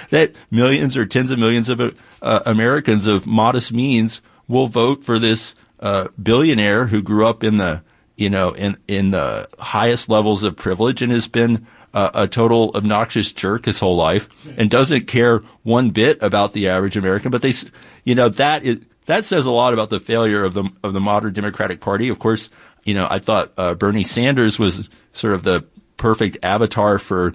that 0.09 0.31
millions 0.51 0.95
or 0.95 1.05
tens 1.05 1.31
of 1.31 1.39
millions 1.39 1.69
of 1.69 1.81
uh, 2.21 2.39
Americans 2.45 3.07
of 3.07 3.27
modest 3.27 3.73
means 3.73 4.21
will 4.47 4.67
vote 4.67 5.03
for 5.03 5.19
this 5.19 5.55
uh, 5.79 6.07
billionaire 6.21 6.85
who 6.87 7.01
grew 7.01 7.27
up 7.27 7.43
in 7.43 7.57
the 7.57 7.83
you 8.15 8.29
know 8.29 8.51
in 8.51 8.77
in 8.87 9.11
the 9.11 9.47
highest 9.59 10.09
levels 10.09 10.43
of 10.43 10.55
privilege 10.55 11.01
and 11.01 11.11
has 11.11 11.27
been 11.27 11.67
uh, 11.93 12.11
a 12.13 12.27
total 12.27 12.71
obnoxious 12.75 13.31
jerk 13.31 13.65
his 13.65 13.79
whole 13.79 13.95
life 13.95 14.29
and 14.57 14.69
doesn't 14.69 15.07
care 15.07 15.39
one 15.63 15.89
bit 15.89 16.21
about 16.21 16.53
the 16.53 16.69
average 16.69 16.97
American. 16.97 17.31
But 17.31 17.41
they, 17.41 17.53
you 18.03 18.15
know, 18.15 18.29
that 18.29 18.63
is 18.63 18.81
that 19.05 19.25
says 19.25 19.45
a 19.45 19.51
lot 19.51 19.73
about 19.73 19.89
the 19.89 19.99
failure 19.99 20.43
of 20.43 20.53
the 20.53 20.69
of 20.83 20.93
the 20.93 20.99
modern 20.99 21.33
Democratic 21.33 21.79
Party. 21.79 22.09
Of 22.09 22.19
course, 22.19 22.49
you 22.83 22.93
know, 22.93 23.07
I 23.09 23.19
thought 23.19 23.51
uh, 23.57 23.73
Bernie 23.73 24.03
Sanders 24.03 24.59
was 24.59 24.89
sort 25.13 25.33
of 25.33 25.43
the 25.43 25.65
perfect 25.97 26.37
avatar 26.43 26.99
for 26.99 27.33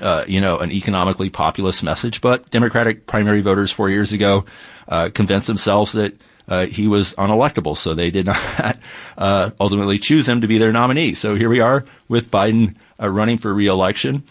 uh, 0.00 0.24
you 0.28 0.40
know, 0.40 0.58
an 0.58 0.70
economically 0.70 1.30
populist 1.30 1.82
message. 1.82 2.20
But 2.20 2.50
Democratic 2.50 3.06
primary 3.06 3.40
voters 3.40 3.72
four 3.72 3.90
years 3.90 4.12
ago 4.12 4.44
uh, 4.88 5.10
convinced 5.12 5.46
themselves 5.46 5.92
that 5.92 6.20
uh, 6.50 6.66
he 6.66 6.88
was 6.88 7.14
unelectable, 7.14 7.76
so 7.76 7.94
they 7.94 8.10
did 8.10 8.26
not 8.26 8.78
uh, 9.16 9.50
ultimately 9.58 9.98
choose 9.98 10.28
him 10.28 10.42
to 10.42 10.46
be 10.46 10.58
their 10.58 10.72
nominee. 10.72 11.14
So 11.14 11.36
here 11.36 11.48
we 11.48 11.60
are 11.60 11.84
with 12.08 12.30
Biden 12.30 12.74
uh, 13.00 13.08
running 13.08 13.38
for 13.38 13.54
reelection. 13.54 14.24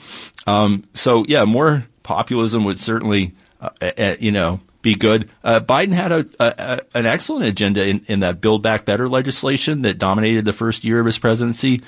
Um, 0.46 0.84
so 0.94 1.26
yeah, 1.28 1.46
more 1.46 1.88
populism 2.04 2.64
would 2.66 2.80
certainly, 2.80 3.34
uh, 3.60 4.16
you 4.20 4.32
know, 4.32 4.60
be 4.82 4.96
good. 4.96 5.30
Biden 5.44 5.92
had 5.92 6.12
a, 6.12 6.26
a, 6.40 6.82
an 6.94 7.06
excellent 7.06 7.46
agenda 7.46 7.86
in, 7.86 8.06
in, 8.08 8.22
that 8.22 8.40
Build 8.40 8.64
Back 8.64 8.86
Better 8.86 9.10
legislation 9.10 9.82
that 9.82 9.98
dominated 9.98 10.46
the 10.46 10.54
first 10.54 10.86
year 10.86 11.02
of 11.02 11.06
his 11.06 11.18
presidency. 11.18 11.82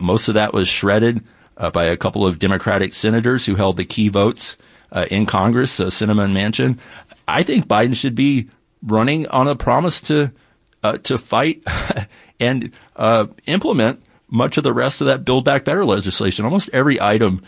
most 0.00 0.28
of 0.28 0.34
that 0.34 0.54
was 0.54 0.66
shredded 0.66 1.22
uh, 1.60 1.70
by 1.70 1.84
a 1.84 1.96
couple 1.96 2.26
of 2.26 2.38
Democratic 2.38 2.94
senators 2.94 3.46
who 3.46 3.54
held 3.54 3.76
the 3.76 3.84
key 3.84 4.08
votes 4.08 4.56
uh, 4.92 5.06
in 5.10 5.26
Congress, 5.26 5.78
uh, 5.78 5.84
and 5.84 6.34
Manchin. 6.34 6.78
I 7.28 7.42
think 7.42 7.66
Biden 7.66 7.94
should 7.94 8.14
be 8.14 8.48
running 8.82 9.26
on 9.28 9.48
a 9.48 9.56
promise 9.56 10.00
to 10.02 10.32
uh, 10.82 10.98
to 10.98 11.18
fight 11.18 11.62
and 12.40 12.72
uh, 12.96 13.26
implement 13.46 14.02
much 14.28 14.56
of 14.56 14.64
the 14.64 14.72
rest 14.72 15.00
of 15.00 15.08
that 15.08 15.24
Build 15.24 15.44
Back 15.44 15.64
Better 15.64 15.84
legislation. 15.84 16.44
Almost 16.44 16.70
every 16.72 17.00
item 17.00 17.42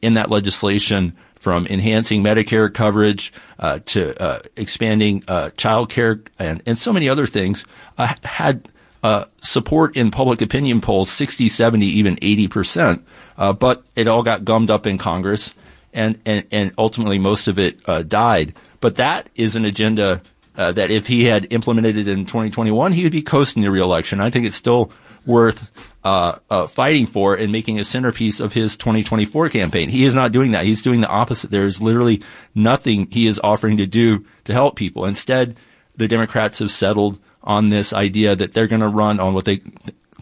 in 0.00 0.14
that 0.14 0.30
legislation, 0.30 1.14
from 1.42 1.66
enhancing 1.66 2.22
Medicare 2.22 2.72
coverage 2.72 3.32
uh, 3.58 3.80
to 3.86 4.22
uh, 4.22 4.38
expanding 4.56 5.24
uh, 5.26 5.50
child 5.56 5.90
care 5.90 6.20
and, 6.38 6.62
and 6.66 6.78
so 6.78 6.92
many 6.92 7.08
other 7.08 7.26
things, 7.26 7.64
uh, 7.98 8.14
had 8.22 8.68
uh, 9.02 9.24
support 9.40 9.96
in 9.96 10.12
public 10.12 10.40
opinion 10.40 10.80
polls 10.80 11.10
60, 11.10 11.48
70, 11.48 11.84
even 11.84 12.16
80 12.22 12.46
percent. 12.46 13.06
Uh, 13.36 13.52
but 13.52 13.84
it 13.96 14.06
all 14.06 14.22
got 14.22 14.44
gummed 14.44 14.70
up 14.70 14.86
in 14.86 14.98
Congress, 14.98 15.52
and 15.92 16.16
and, 16.24 16.46
and 16.52 16.72
ultimately 16.78 17.18
most 17.18 17.48
of 17.48 17.58
it 17.58 17.80
uh, 17.88 18.02
died. 18.02 18.54
But 18.78 18.94
that 18.96 19.28
is 19.34 19.56
an 19.56 19.64
agenda 19.64 20.22
uh, 20.56 20.72
that 20.72 20.90
if 20.90 21.06
he 21.06 21.24
had 21.24 21.52
implemented 21.52 21.96
it 21.96 22.08
in 22.08 22.26
2021, 22.26 22.92
he 22.92 23.02
would 23.02 23.12
be 23.12 23.22
coasting 23.22 23.62
the 23.62 23.70
reelection. 23.70 24.20
I 24.20 24.30
think 24.30 24.46
it's 24.46 24.56
still 24.56 24.92
worth 25.24 25.70
uh, 26.04 26.38
uh, 26.50 26.66
fighting 26.66 27.06
for 27.06 27.34
and 27.34 27.52
making 27.52 27.78
a 27.78 27.84
centerpiece 27.84 28.40
of 28.40 28.52
his 28.52 28.76
2024 28.76 29.48
campaign. 29.50 29.88
He 29.88 30.04
is 30.04 30.14
not 30.14 30.32
doing 30.32 30.50
that. 30.52 30.64
He's 30.64 30.82
doing 30.82 31.00
the 31.00 31.08
opposite. 31.08 31.50
There 31.50 31.66
is 31.66 31.80
literally 31.80 32.22
nothing 32.54 33.08
he 33.10 33.26
is 33.26 33.40
offering 33.42 33.76
to 33.76 33.86
do 33.86 34.24
to 34.44 34.52
help 34.52 34.76
people. 34.76 35.04
Instead, 35.04 35.56
the 35.96 36.08
Democrats 36.08 36.58
have 36.58 36.70
settled 36.70 37.18
on 37.44 37.68
this 37.68 37.92
idea 37.92 38.36
that 38.36 38.54
they're 38.54 38.66
going 38.66 38.80
to 38.80 38.88
run 38.88 39.20
on 39.20 39.34
what 39.34 39.44
they 39.44 39.62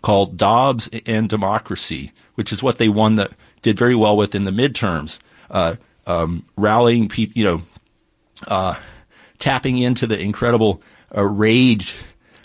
call 0.02 0.26
Dobbs 0.26 0.88
and 1.06 1.28
democracy, 1.28 2.12
which 2.34 2.52
is 2.52 2.62
what 2.62 2.78
they 2.78 2.88
won 2.88 3.16
that 3.16 3.32
did 3.62 3.78
very 3.78 3.94
well 3.94 4.16
with 4.16 4.34
in 4.34 4.44
the 4.44 4.50
midterms, 4.50 5.18
uh, 5.50 5.76
um, 6.06 6.44
rallying 6.56 7.08
people, 7.08 7.38
you 7.38 7.44
know, 7.44 7.62
uh, 8.48 8.74
tapping 9.40 9.78
into 9.78 10.06
the 10.06 10.20
incredible 10.20 10.80
uh, 11.16 11.24
rage 11.24 11.96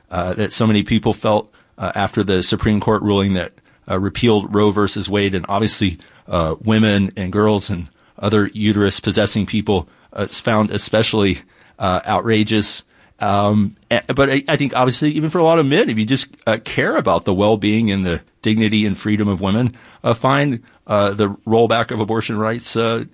uh, 0.09 0.33
that 0.33 0.51
so 0.51 0.65
many 0.65 0.81
people 0.81 1.13
felt 1.13 1.53
uh, 1.77 1.91
after 1.93 2.23
the 2.23 2.41
Supreme 2.41 2.79
Court 2.79 3.03
ruling 3.03 3.33
that 3.33 3.53
uh, 3.87 3.99
repealed 3.99 4.55
Roe 4.55 4.71
versus 4.71 5.07
Wade, 5.07 5.35
and 5.35 5.45
obviously 5.47 5.99
women 6.27 7.11
and 7.15 7.31
girls 7.31 7.69
and 7.69 7.87
other 8.17 8.49
uterus 8.53 8.99
possessing 8.99 9.45
people 9.45 9.87
found 10.27 10.71
especially 10.71 11.39
outrageous. 11.79 12.83
Um, 13.19 13.77
but 13.89 14.29
I, 14.29 14.43
I, 14.47 14.57
think 14.57 14.75
obviously 14.75 15.11
even 15.11 15.29
for 15.29 15.37
a 15.37 15.43
lot 15.43 15.57
of 15.57 15.65
men, 15.65 15.89
if 15.89 15.97
you 15.97 16.05
just 16.05 16.27
uh, 16.45 16.57
care 16.63 16.97
about 16.97 17.23
the 17.23 17.33
well-being 17.33 17.89
and 17.89 18.05
the 18.05 18.21
dignity 18.41 18.85
and 18.85 18.97
freedom 18.97 19.29
of 19.29 19.39
women, 19.39 19.73
uh, 20.03 20.13
find 20.13 20.61
uh, 20.85 21.11
the 21.11 21.29
rollback 21.29 21.91
of 21.91 22.01
abortion 22.01 22.37
rights 22.37 22.75
uh, 22.75 23.05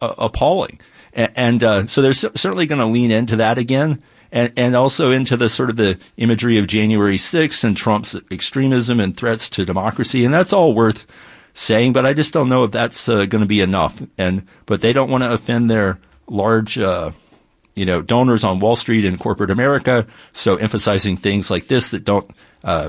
appalling. 0.00 0.78
And, 1.16 1.64
uh, 1.64 1.86
so 1.86 2.02
they're 2.02 2.12
certainly 2.12 2.66
going 2.66 2.80
to 2.80 2.86
lean 2.86 3.10
into 3.10 3.36
that 3.36 3.58
again. 3.58 4.02
And, 4.32 4.52
and, 4.56 4.76
also 4.76 5.12
into 5.12 5.36
the 5.36 5.48
sort 5.48 5.70
of 5.70 5.76
the 5.76 5.98
imagery 6.16 6.58
of 6.58 6.66
January 6.66 7.16
6th 7.16 7.62
and 7.64 7.76
Trump's 7.76 8.16
extremism 8.30 9.00
and 9.00 9.16
threats 9.16 9.48
to 9.50 9.64
democracy. 9.64 10.24
And 10.24 10.34
that's 10.34 10.52
all 10.52 10.74
worth 10.74 11.06
saying, 11.54 11.92
but 11.92 12.04
I 12.04 12.12
just 12.12 12.32
don't 12.32 12.48
know 12.48 12.64
if 12.64 12.72
that's 12.72 13.08
uh, 13.08 13.24
going 13.26 13.42
to 13.42 13.46
be 13.46 13.60
enough. 13.60 14.02
And, 14.18 14.46
but 14.66 14.80
they 14.80 14.92
don't 14.92 15.10
want 15.10 15.22
to 15.22 15.32
offend 15.32 15.70
their 15.70 16.00
large, 16.26 16.76
you 16.76 17.84
know, 17.84 18.02
donors 18.02 18.42
on 18.42 18.58
Wall 18.58 18.74
Street 18.74 19.04
and 19.04 19.20
corporate 19.20 19.50
America. 19.50 20.06
So 20.32 20.56
emphasizing 20.56 21.16
things 21.16 21.50
like 21.50 21.68
this 21.68 21.90
that 21.90 22.04
don't 22.04 22.28
uh, 22.64 22.88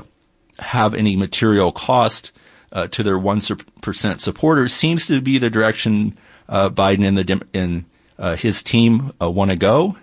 have 0.58 0.94
any 0.94 1.14
material 1.14 1.70
cost 1.70 2.32
uh, 2.72 2.88
to 2.88 3.02
their 3.02 3.18
one 3.18 3.40
percent 3.80 4.20
supporters 4.20 4.72
seems 4.72 5.06
to 5.06 5.20
be 5.20 5.38
the 5.38 5.50
direction 5.50 6.18
uh, 6.48 6.70
Biden 6.70 7.06
and 7.06 7.16
the 7.16 7.46
and 7.54 7.84
uh, 8.18 8.36
his 8.36 8.62
team 8.62 9.12
uh, 9.20 9.30
want 9.30 9.50
to 9.50 9.56
go. 9.56 9.96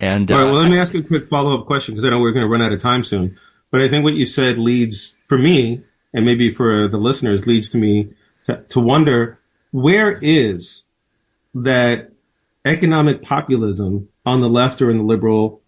And 0.00 0.30
all 0.30 0.38
right, 0.38 0.44
well, 0.44 0.62
let 0.62 0.70
me 0.70 0.78
ask 0.78 0.94
you 0.94 1.00
a 1.00 1.04
quick 1.04 1.28
follow 1.28 1.58
up 1.58 1.66
question 1.66 1.94
because 1.94 2.04
I 2.04 2.10
know 2.10 2.20
we're 2.20 2.32
going 2.32 2.44
to 2.44 2.48
run 2.48 2.62
out 2.62 2.72
of 2.72 2.80
time 2.80 3.02
soon. 3.02 3.36
But 3.70 3.82
I 3.82 3.88
think 3.88 4.04
what 4.04 4.14
you 4.14 4.26
said 4.26 4.58
leads 4.58 5.16
for 5.26 5.36
me, 5.36 5.82
and 6.14 6.24
maybe 6.24 6.50
for 6.50 6.88
the 6.88 6.96
listeners, 6.98 7.46
leads 7.46 7.68
to 7.70 7.78
me 7.78 8.14
to, 8.44 8.62
to 8.68 8.80
wonder 8.80 9.38
where 9.72 10.12
is 10.22 10.84
that 11.54 12.12
economic 12.64 13.22
populism 13.22 14.08
on 14.24 14.40
the 14.40 14.48
left 14.48 14.80
or 14.80 14.90
in 14.90 14.98
the 14.98 15.04
liberal 15.04 15.60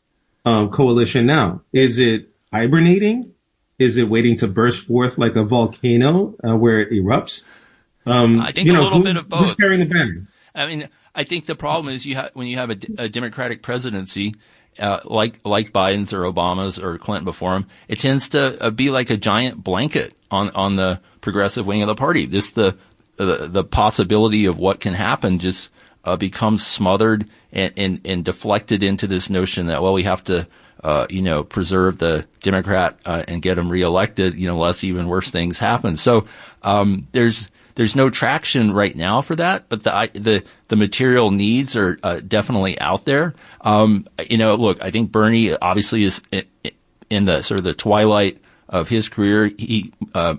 um, 0.44 0.70
coalition 0.70 1.26
now? 1.26 1.62
Is 1.72 1.98
it 1.98 2.28
hibernating? 2.52 3.34
Is 3.78 3.96
it 3.96 4.08
waiting 4.08 4.36
to 4.38 4.46
burst 4.46 4.86
forth 4.86 5.18
like 5.18 5.36
a 5.36 5.42
volcano 5.42 6.34
uh, 6.46 6.56
where 6.56 6.80
it 6.80 6.90
erupts? 6.90 7.44
Um, 8.06 8.40
I 8.40 8.52
think 8.52 8.66
you 8.66 8.72
know, 8.72 8.80
a 8.80 8.84
little 8.84 8.98
who, 8.98 9.04
bit 9.04 9.16
of 9.16 9.28
both. 9.28 9.46
Who's 9.46 9.56
carrying 9.56 9.80
the 9.80 9.86
banner? 9.86 10.26
I 10.54 10.66
mean, 10.66 10.88
I 11.20 11.24
think 11.24 11.44
the 11.44 11.54
problem 11.54 11.94
is 11.94 12.06
you 12.06 12.16
when 12.32 12.46
you 12.46 12.56
have 12.56 12.70
a, 12.70 12.78
a 12.96 13.08
Democratic 13.10 13.60
presidency, 13.60 14.34
uh, 14.78 15.00
like 15.04 15.38
like 15.44 15.70
Biden's 15.70 16.14
or 16.14 16.22
Obama's 16.22 16.78
or 16.78 16.96
Clinton 16.96 17.26
before 17.26 17.56
him, 17.56 17.66
it 17.88 18.00
tends 18.00 18.30
to 18.30 18.58
uh, 18.58 18.70
be 18.70 18.88
like 18.88 19.10
a 19.10 19.18
giant 19.18 19.62
blanket 19.62 20.14
on 20.30 20.48
on 20.50 20.76
the 20.76 20.98
progressive 21.20 21.66
wing 21.66 21.82
of 21.82 21.88
the 21.88 21.94
party. 21.94 22.24
This 22.24 22.52
the 22.52 22.74
the, 23.16 23.48
the 23.48 23.64
possibility 23.64 24.46
of 24.46 24.56
what 24.56 24.80
can 24.80 24.94
happen 24.94 25.38
just 25.38 25.68
uh, 26.04 26.16
becomes 26.16 26.66
smothered 26.66 27.28
and, 27.52 27.74
and, 27.76 28.00
and, 28.06 28.24
deflected 28.24 28.82
into 28.82 29.06
this 29.06 29.28
notion 29.28 29.66
that, 29.66 29.82
well, 29.82 29.92
we 29.92 30.04
have 30.04 30.24
to, 30.24 30.48
uh, 30.82 31.06
you 31.10 31.20
know, 31.20 31.44
preserve 31.44 31.98
the 31.98 32.26
Democrat 32.40 32.98
uh, 33.04 33.22
and 33.28 33.42
get 33.42 33.58
him 33.58 33.68
reelected, 33.68 34.36
you 34.36 34.46
know, 34.46 34.56
lest 34.56 34.82
even 34.84 35.06
worse 35.06 35.30
things 35.30 35.58
happen. 35.58 35.98
So 35.98 36.24
um, 36.62 37.06
there's 37.12 37.50
there's 37.74 37.96
no 37.96 38.10
traction 38.10 38.72
right 38.72 38.94
now 38.94 39.20
for 39.20 39.34
that, 39.36 39.66
but 39.68 39.82
the 39.82 40.10
the 40.14 40.44
the 40.68 40.76
material 40.76 41.30
needs 41.30 41.76
are 41.76 41.98
uh, 42.02 42.20
definitely 42.20 42.78
out 42.78 43.04
there. 43.04 43.34
Um, 43.60 44.06
you 44.28 44.38
know, 44.38 44.54
look, 44.54 44.82
I 44.82 44.90
think 44.90 45.12
Bernie 45.12 45.54
obviously 45.56 46.04
is 46.04 46.22
in 47.08 47.24
the 47.24 47.42
sort 47.42 47.58
of 47.58 47.64
the 47.64 47.74
twilight 47.74 48.40
of 48.68 48.88
his 48.88 49.08
career. 49.08 49.46
He, 49.46 49.92
uh, 50.14 50.36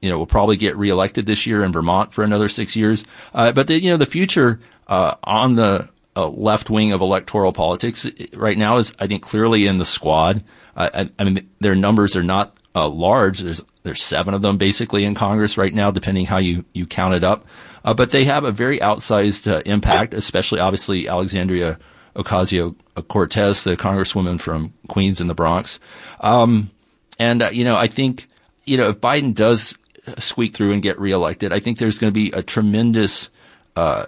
you 0.00 0.08
know, 0.08 0.18
will 0.18 0.26
probably 0.26 0.56
get 0.56 0.76
reelected 0.76 1.26
this 1.26 1.46
year 1.46 1.62
in 1.62 1.72
Vermont 1.72 2.12
for 2.12 2.24
another 2.24 2.48
six 2.48 2.74
years. 2.74 3.04
Uh, 3.34 3.52
but 3.52 3.66
the, 3.66 3.80
you 3.80 3.90
know, 3.90 3.96
the 3.96 4.06
future 4.06 4.60
uh, 4.88 5.14
on 5.24 5.56
the 5.56 5.88
uh, 6.16 6.28
left 6.28 6.70
wing 6.70 6.92
of 6.92 7.00
electoral 7.00 7.52
politics 7.52 8.06
right 8.32 8.58
now 8.58 8.78
is, 8.78 8.92
I 8.98 9.06
think, 9.06 9.22
clearly 9.22 9.66
in 9.66 9.78
the 9.78 9.84
squad. 9.84 10.42
I, 10.76 11.10
I 11.18 11.24
mean, 11.24 11.48
their 11.60 11.74
numbers 11.74 12.16
are 12.16 12.22
not 12.22 12.56
uh, 12.74 12.88
large. 12.88 13.40
There's 13.40 13.62
there's 13.82 14.02
seven 14.02 14.34
of 14.34 14.42
them 14.42 14.58
basically 14.58 15.04
in 15.04 15.14
Congress 15.14 15.56
right 15.56 15.72
now, 15.72 15.90
depending 15.90 16.26
how 16.26 16.38
you 16.38 16.64
you 16.72 16.86
count 16.86 17.14
it 17.14 17.24
up. 17.24 17.46
Uh, 17.84 17.94
but 17.94 18.10
they 18.10 18.24
have 18.24 18.44
a 18.44 18.52
very 18.52 18.78
outsized 18.78 19.50
uh, 19.50 19.62
impact, 19.64 20.14
especially 20.14 20.60
obviously 20.60 21.08
Alexandria 21.08 21.78
Ocasio 22.14 22.74
Cortez, 23.08 23.64
the 23.64 23.76
congresswoman 23.76 24.40
from 24.40 24.74
Queens 24.88 25.20
in 25.20 25.28
the 25.28 25.34
Bronx. 25.34 25.78
Um, 26.20 26.70
and 27.18 27.42
uh, 27.42 27.50
you 27.50 27.64
know, 27.64 27.76
I 27.76 27.86
think 27.86 28.28
you 28.64 28.76
know 28.76 28.88
if 28.88 29.00
Biden 29.00 29.34
does 29.34 29.76
squeak 30.18 30.54
through 30.54 30.72
and 30.72 30.82
get 30.82 30.98
reelected, 30.98 31.52
I 31.52 31.60
think 31.60 31.78
there's 31.78 31.98
going 31.98 32.12
to 32.12 32.14
be 32.14 32.30
a 32.32 32.42
tremendous 32.42 33.30
uh, 33.76 34.06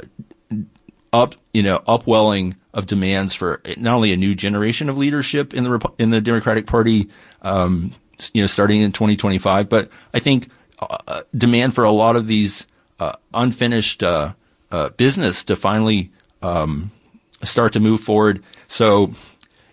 up 1.13 1.35
you 1.53 1.63
know 1.63 1.83
upwelling 1.87 2.57
of 2.75 2.87
demands 2.87 3.35
for 3.35 3.61
not 3.77 3.95
only 3.95 4.13
a 4.13 4.17
new 4.17 4.35
generation 4.35 4.89
of 4.89 4.97
leadership 4.97 5.55
in 5.55 5.65
the 5.65 5.93
in 5.99 6.11
the 6.11 6.21
Democratic 6.21 6.67
Party, 6.67 7.09
um, 7.43 7.93
you 8.35 8.43
know, 8.43 8.47
starting 8.47 8.83
in 8.83 8.93
2025, 8.93 9.69
but 9.69 9.91
I 10.15 10.19
think 10.19 10.49
uh, 10.79 11.23
demand 11.37 11.75
for 11.75 11.85
a 11.85 11.91
lot 11.91 12.17
of 12.17 12.27
these 12.27 12.67
uh, 12.99 13.15
unfinished 13.35 14.03
uh, 14.03 14.35
uh 14.71 14.89
business 14.91 15.45
to 15.45 15.57
finally 15.57 16.11
um, 16.43 16.91
start 17.43 17.73
to 17.73 17.81
move 17.81 18.01
forward. 18.01 18.43
So, 18.69 19.13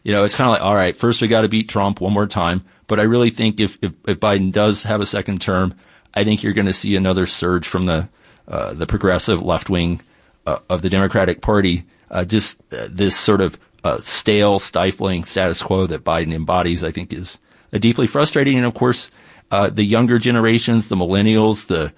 you 0.04 0.12
know, 0.12 0.24
it's 0.24 0.36
kind 0.36 0.48
of 0.48 0.54
like, 0.54 0.62
all 0.62 0.76
right, 0.76 0.96
first 0.96 1.22
we 1.22 1.28
got 1.28 1.42
to 1.42 1.50
beat 1.50 1.70
Trump 1.70 2.02
one 2.02 2.14
more 2.14 2.28
time. 2.28 2.64
But 2.88 3.00
I 3.00 3.04
really 3.04 3.30
think 3.30 3.60
if, 3.60 3.78
if, 3.82 3.94
if 4.08 4.20
Biden 4.20 4.52
does 4.52 4.84
have 4.84 5.02
a 5.02 5.06
second 5.06 5.42
term, 5.42 5.76
I 6.14 6.24
think 6.24 6.42
you're 6.42 6.54
going 6.54 6.66
to 6.66 6.74
see 6.74 6.96
another 6.96 7.28
surge 7.28 7.68
from 7.68 7.86
the 7.86 8.10
uh, 8.48 8.74
the 8.74 8.88
progressive 8.88 9.44
left 9.44 9.70
wing 9.70 10.02
uh, 10.48 10.58
of 10.70 10.82
the 10.82 10.90
Democratic 10.90 11.42
Party. 11.42 11.86
Uh, 12.10 12.26
just 12.26 12.60
uh, 12.74 12.88
this 12.90 13.16
sort 13.16 13.42
of 13.42 13.60
uh, 13.84 14.00
stale, 14.00 14.58
stifling 14.58 15.24
status 15.24 15.62
quo 15.62 15.86
that 15.86 16.04
Biden 16.04 16.34
embodies, 16.34 16.84
I 16.84 16.92
think, 16.92 17.14
is 17.14 17.38
deeply 17.72 18.08
frustrating. 18.08 18.58
And 18.58 18.66
of 18.66 18.74
course, 18.74 19.12
uh, 19.52 19.70
the 19.70 19.84
younger 19.84 20.20
generations, 20.20 20.90
the 20.90 20.96
millennials, 20.96 21.68
the 21.68 21.94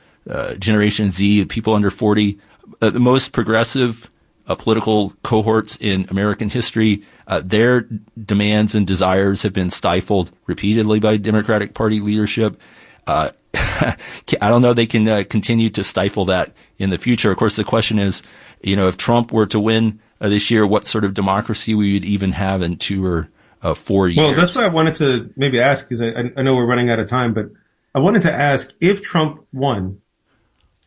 Generation 0.59 1.11
Z, 1.11 1.45
people 1.45 1.73
under 1.73 1.89
40, 1.89 2.37
the 2.79 2.99
most 2.99 3.31
progressive 3.31 4.11
uh, 4.47 4.55
political 4.55 5.13
cohorts 5.23 5.77
in 5.77 6.05
American 6.09 6.49
history. 6.49 7.03
Uh, 7.27 7.41
their 7.43 7.87
demands 8.23 8.75
and 8.75 8.85
desires 8.85 9.43
have 9.43 9.53
been 9.53 9.69
stifled 9.69 10.31
repeatedly 10.45 10.99
by 10.99 11.17
Democratic 11.17 11.73
Party 11.73 11.99
leadership. 11.99 12.59
Uh, 13.07 13.29
I 13.53 13.95
don't 14.41 14.61
know 14.61 14.73
they 14.73 14.85
can 14.85 15.07
uh, 15.07 15.23
continue 15.29 15.69
to 15.71 15.83
stifle 15.83 16.25
that 16.25 16.53
in 16.77 16.89
the 16.89 16.97
future. 16.97 17.31
Of 17.31 17.37
course, 17.37 17.55
the 17.55 17.63
question 17.63 17.97
is, 17.97 18.21
you 18.61 18.75
know, 18.75 18.87
if 18.87 18.97
Trump 18.97 19.31
were 19.31 19.47
to 19.47 19.59
win 19.59 19.99
uh, 20.19 20.29
this 20.29 20.51
year, 20.51 20.67
what 20.67 20.85
sort 20.85 21.05
of 21.05 21.13
democracy 21.13 21.73
we 21.73 21.93
would 21.93 22.05
even 22.05 22.33
have 22.33 22.61
in 22.61 22.77
two 22.77 23.05
or 23.05 23.29
uh, 23.61 23.73
four 23.73 24.07
years? 24.07 24.17
Well, 24.17 24.35
that's 24.35 24.55
what 24.55 24.63
I 24.63 24.67
wanted 24.67 24.95
to 24.95 25.33
maybe 25.35 25.59
ask 25.59 25.87
because 25.87 26.01
I, 26.01 26.31
I 26.37 26.41
know 26.41 26.55
we're 26.55 26.65
running 26.65 26.89
out 26.89 26.99
of 26.99 27.07
time, 27.07 27.33
but 27.33 27.49
I 27.93 27.99
wanted 27.99 28.21
to 28.23 28.33
ask 28.33 28.73
if 28.79 29.01
Trump 29.01 29.45
won, 29.51 30.01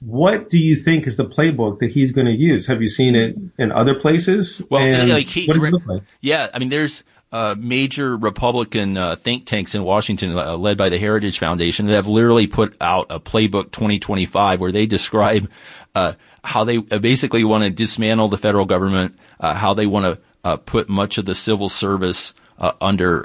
what 0.00 0.50
do 0.50 0.58
you 0.58 0.76
think 0.76 1.06
is 1.06 1.16
the 1.16 1.24
playbook 1.24 1.78
that 1.78 1.90
he's 1.90 2.12
going 2.12 2.26
to 2.26 2.32
use? 2.32 2.66
Have 2.66 2.82
you 2.82 2.88
seen 2.88 3.14
it 3.14 3.36
in 3.58 3.72
other 3.72 3.94
places? 3.94 4.60
Well, 4.70 4.82
and 4.82 5.10
like 5.10 5.26
he, 5.26 5.46
what 5.46 5.54
does 5.54 5.62
it 5.64 5.72
look 5.72 5.86
like? 5.86 6.02
Yeah, 6.20 6.50
I 6.52 6.58
mean, 6.58 6.68
there's 6.68 7.04
uh, 7.32 7.54
major 7.58 8.16
Republican 8.16 8.96
uh, 8.96 9.16
think 9.16 9.46
tanks 9.46 9.74
in 9.74 9.82
Washington, 9.82 10.36
uh, 10.36 10.56
led 10.56 10.76
by 10.76 10.88
the 10.88 10.98
Heritage 10.98 11.38
Foundation, 11.38 11.86
that 11.86 11.94
have 11.94 12.06
literally 12.06 12.46
put 12.46 12.76
out 12.80 13.06
a 13.10 13.18
playbook 13.18 13.72
2025 13.72 14.60
where 14.60 14.72
they 14.72 14.86
describe 14.86 15.50
uh, 15.94 16.12
how 16.42 16.64
they 16.64 16.76
uh, 16.76 16.98
basically 16.98 17.42
want 17.42 17.64
to 17.64 17.70
dismantle 17.70 18.28
the 18.28 18.38
federal 18.38 18.66
government, 18.66 19.18
uh, 19.40 19.54
how 19.54 19.74
they 19.74 19.86
want 19.86 20.04
to 20.44 20.58
put 20.58 20.88
much 20.88 21.16
of 21.16 21.24
the 21.24 21.34
civil 21.34 21.68
service 21.68 22.34
under 22.58 23.24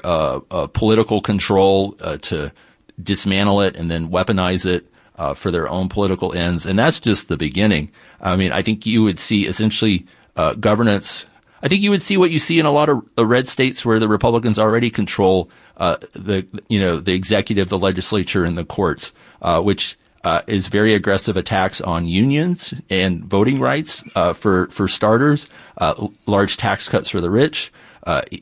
political 0.74 1.22
control 1.22 1.94
to 1.94 2.52
dismantle 3.02 3.62
it 3.62 3.76
and 3.76 3.90
then 3.90 4.10
weaponize 4.10 4.66
it 4.66 4.90
uh, 5.20 5.34
for 5.34 5.52
their 5.52 5.68
own 5.68 5.90
political 5.90 6.34
ends. 6.34 6.66
And 6.66 6.80
that's 6.80 7.00
just 7.00 7.28
the 7.28 7.38
beginning. 7.38 7.92
I 8.22 8.36
mean, 8.36 8.52
I 8.52 8.62
think 8.62 8.86
you 8.86 9.04
would 9.04 9.20
see 9.20 9.46
essentially 9.46 10.06
uh, 10.36 10.54
governance. 10.54 11.26
I 11.62 11.68
think 11.68 11.82
you 11.82 11.90
would 11.90 12.02
see 12.02 12.18
what 12.18 12.32
you 12.32 12.40
see 12.40 12.60
in 12.60 12.66
a 12.66 12.72
lot 12.72 12.90
of 12.90 13.04
red 13.18 13.48
states 13.48 13.86
where 13.86 14.00
the 14.00 14.08
Republicans 14.08 14.58
already 14.58 14.90
control 14.90 15.50
uh, 15.78 15.98
the 16.14 16.48
you 16.68 16.80
know 16.80 16.98
the 16.98 17.14
executive, 17.14 17.70
the 17.70 17.78
legislature, 17.78 18.44
and 18.44 18.58
the 18.58 18.66
courts, 18.66 19.14
uh, 19.42 19.62
which 19.62 19.98
uh, 20.24 20.42
is 20.48 20.68
very 20.68 20.94
aggressive 20.94 21.38
attacks 21.38 21.80
on 21.82 22.06
unions 22.06 22.74
and 22.90 23.24
voting 23.26 23.60
rights 23.60 24.04
uh, 24.16 24.34
for 24.34 24.68
for 24.68 24.88
starters, 24.88 25.50
large 26.26 26.58
tax 26.58 26.88
cuts 26.88 27.10
for 27.10 27.20
the 27.22 27.30
rich, 27.30 27.72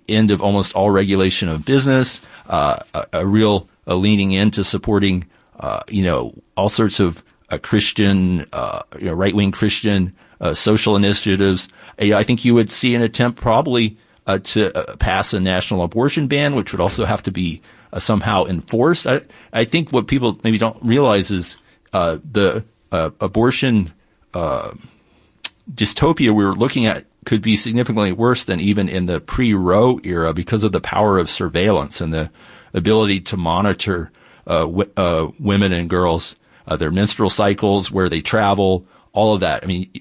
end 0.07 0.31
of 0.31 0.41
almost 0.41 0.75
all 0.75 0.91
regulation 0.91 1.49
of 1.49 1.65
business, 1.65 2.21
a, 2.47 2.83
a 3.13 3.25
real 3.25 3.67
leaning 3.85 4.31
into 4.31 4.63
supporting 4.63 5.25
uh, 5.59 5.81
you 5.89 6.03
know, 6.03 6.33
all 6.55 6.69
sorts 6.69 6.99
of 6.99 7.23
uh, 7.49 7.57
Christian, 7.57 8.45
uh, 8.53 8.83
you 8.99 9.05
know, 9.05 9.13
right 9.13 9.33
wing 9.33 9.51
Christian 9.51 10.15
uh, 10.39 10.53
social 10.53 10.95
initiatives. 10.95 11.67
I 11.99 12.23
think 12.23 12.45
you 12.45 12.53
would 12.53 12.69
see 12.69 12.93
an 12.93 13.01
attempt 13.01 13.41
probably 13.41 13.97
uh, 14.27 14.39
to 14.39 14.95
pass 14.99 15.33
a 15.33 15.39
national 15.39 15.83
abortion 15.83 16.27
ban, 16.27 16.53
which 16.53 16.71
would 16.71 16.81
also 16.81 17.05
have 17.05 17.23
to 17.23 17.31
be 17.31 17.61
somehow 17.97 18.45
enforced. 18.45 19.07
I, 19.07 19.21
I, 19.51 19.63
think 19.63 19.91
what 19.91 20.07
people 20.07 20.39
maybe 20.43 20.57
don't 20.57 20.77
realize 20.83 21.31
is 21.31 21.57
the 21.91 22.63
abortion 22.91 23.93
dystopia 24.33 26.35
we 26.35 26.45
were 26.45 26.53
looking 26.53 26.85
at 26.85 27.05
could 27.27 27.41
be 27.41 27.57
significantly 27.57 28.13
worse 28.13 28.45
than 28.45 28.61
even 28.61 28.87
in 28.87 29.05
the 29.05 29.19
pre-Roe 29.19 29.99
era 30.05 30.33
because 30.33 30.63
of 30.63 30.71
the 30.71 30.79
power 30.79 31.19
of 31.19 31.29
surveillance 31.29 31.99
and 31.99 32.13
the 32.13 32.31
ability 32.73 33.19
to 33.19 33.35
monitor 33.35 34.13
uh, 34.47 34.59
w- 34.59 34.89
uh, 34.95 35.27
women 35.37 35.73
and 35.73 35.89
girls, 35.89 36.37
uh, 36.69 36.77
their 36.77 36.89
menstrual 36.89 37.29
cycles, 37.29 37.91
where 37.91 38.07
they 38.07 38.21
travel, 38.21 38.85
all 39.11 39.33
of 39.33 39.41
that. 39.41 39.61
I 39.61 39.67
mean, 39.67 39.91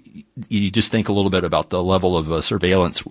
you 0.48 0.70
just 0.70 0.92
think 0.92 1.08
a 1.08 1.12
little 1.12 1.32
bit 1.32 1.42
about 1.42 1.70
the 1.70 1.82
level 1.82 2.16
of 2.16 2.44
surveillance 2.44 3.02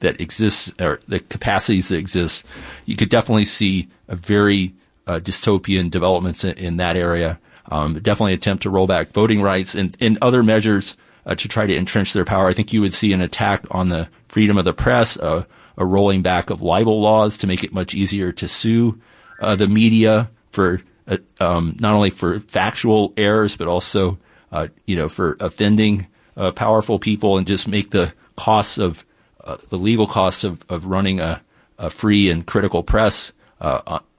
that 0.00 0.20
exists 0.20 0.72
or 0.80 0.98
the 1.06 1.20
capacities 1.20 1.86
that 1.90 1.98
exist. 1.98 2.44
You 2.84 2.96
could 2.96 3.10
definitely 3.10 3.44
see 3.44 3.86
a 4.08 4.16
very 4.16 4.74
dystopian 5.06 5.88
developments 5.88 6.42
in, 6.42 6.58
in 6.58 6.76
that 6.78 6.96
area. 6.96 7.38
Um, 7.70 7.94
definitely 7.94 8.32
attempt 8.32 8.64
to 8.64 8.70
roll 8.70 8.88
back 8.88 9.12
voting 9.12 9.40
rights 9.40 9.76
and, 9.76 9.96
and 10.00 10.18
other 10.20 10.42
measures 10.42 10.96
uh, 11.26 11.34
to 11.34 11.48
try 11.48 11.66
to 11.66 11.76
entrench 11.76 12.12
their 12.12 12.24
power. 12.24 12.48
I 12.48 12.52
think 12.52 12.72
you 12.72 12.80
would 12.80 12.94
see 12.94 13.12
an 13.12 13.20
attack 13.20 13.66
on 13.70 13.88
the 13.88 14.08
freedom 14.28 14.58
of 14.58 14.64
the 14.64 14.72
press, 14.72 15.16
uh, 15.16 15.44
a 15.76 15.84
rolling 15.84 16.22
back 16.22 16.50
of 16.50 16.62
libel 16.62 17.00
laws 17.00 17.36
to 17.38 17.46
make 17.46 17.64
it 17.64 17.72
much 17.72 17.94
easier 17.94 18.32
to 18.32 18.48
sue 18.48 19.00
uh, 19.40 19.56
the 19.56 19.68
media 19.68 20.30
for 20.50 20.80
uh, 21.08 21.16
um, 21.40 21.76
not 21.80 21.94
only 21.94 22.10
for 22.10 22.40
factual 22.40 23.12
errors, 23.16 23.56
but 23.56 23.68
also 23.68 24.18
uh, 24.52 24.68
you 24.86 24.96
know 24.96 25.08
for 25.08 25.36
offending 25.40 26.06
uh, 26.36 26.52
powerful 26.52 26.98
people 26.98 27.38
and 27.38 27.46
just 27.46 27.68
make 27.68 27.90
the 27.90 28.12
costs 28.36 28.78
of 28.78 29.04
the 29.68 29.78
legal 29.78 30.06
costs 30.06 30.44
of, 30.44 30.64
of 30.68 30.86
running 30.86 31.18
a, 31.18 31.42
a 31.76 31.90
free 31.90 32.30
and 32.30 32.46
critical 32.46 32.84
press 32.84 33.32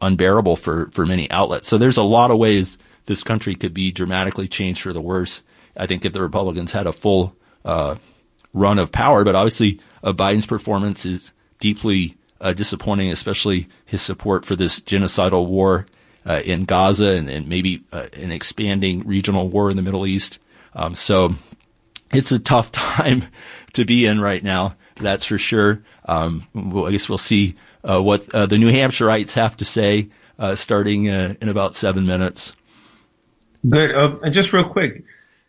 unbearable 0.01 0.57
for, 0.57 0.87
for 0.91 1.05
many 1.05 1.29
outlets. 1.31 1.69
So 1.69 1.77
there's 1.77 1.97
a 1.97 2.03
lot 2.03 2.31
of 2.31 2.37
ways 2.37 2.77
this 3.05 3.23
country 3.23 3.55
could 3.55 3.73
be 3.73 3.91
dramatically 3.91 4.47
changed 4.47 4.81
for 4.81 4.93
the 4.93 5.01
worse. 5.01 5.43
I 5.77 5.87
think 5.87 6.05
if 6.05 6.13
the 6.13 6.21
Republicans 6.21 6.71
had 6.71 6.87
a 6.87 6.93
full 6.93 7.35
uh, 7.65 7.95
run 8.53 8.79
of 8.79 8.91
power, 8.91 9.23
but 9.23 9.35
obviously 9.35 9.79
Biden's 10.03 10.45
performance 10.45 11.05
is 11.05 11.31
deeply 11.59 12.17
disappointing, 12.55 13.11
especially 13.11 13.67
his 13.85 14.01
support 14.01 14.45
for 14.45 14.55
this 14.55 14.79
genocidal 14.79 15.47
war 15.47 15.85
uh, 16.25 16.41
in 16.45 16.65
Gaza 16.65 17.15
and, 17.15 17.29
and 17.29 17.47
maybe 17.47 17.83
uh, 17.91 18.07
an 18.13 18.31
expanding 18.31 19.05
regional 19.05 19.47
war 19.47 19.69
in 19.69 19.77
the 19.77 19.83
Middle 19.83 20.05
East. 20.05 20.39
Um, 20.73 20.95
so 20.95 21.35
it's 22.13 22.31
a 22.31 22.39
tough 22.39 22.71
time 22.71 23.25
to 23.73 23.85
be 23.85 24.05
in 24.05 24.21
right 24.21 24.43
now. 24.43 24.75
That's 24.97 25.25
for 25.25 25.37
sure. 25.37 25.81
Um, 26.05 26.47
well, 26.53 26.85
I 26.87 26.91
guess 26.91 27.09
we'll 27.09 27.17
see 27.17 27.55
uh, 27.83 28.01
what 28.01 28.33
uh, 28.35 28.45
the 28.45 28.57
New 28.57 28.71
Hampshireites 28.71 29.33
have 29.33 29.57
to 29.57 29.65
say 29.65 30.09
uh, 30.37 30.55
starting 30.55 31.09
uh, 31.09 31.35
in 31.41 31.49
about 31.49 31.75
seven 31.75 32.05
minutes. 32.05 32.53
Good. 33.67 33.91
and 33.91 34.33
just 34.33 34.53
real 34.53 34.67
quick, 34.67 35.03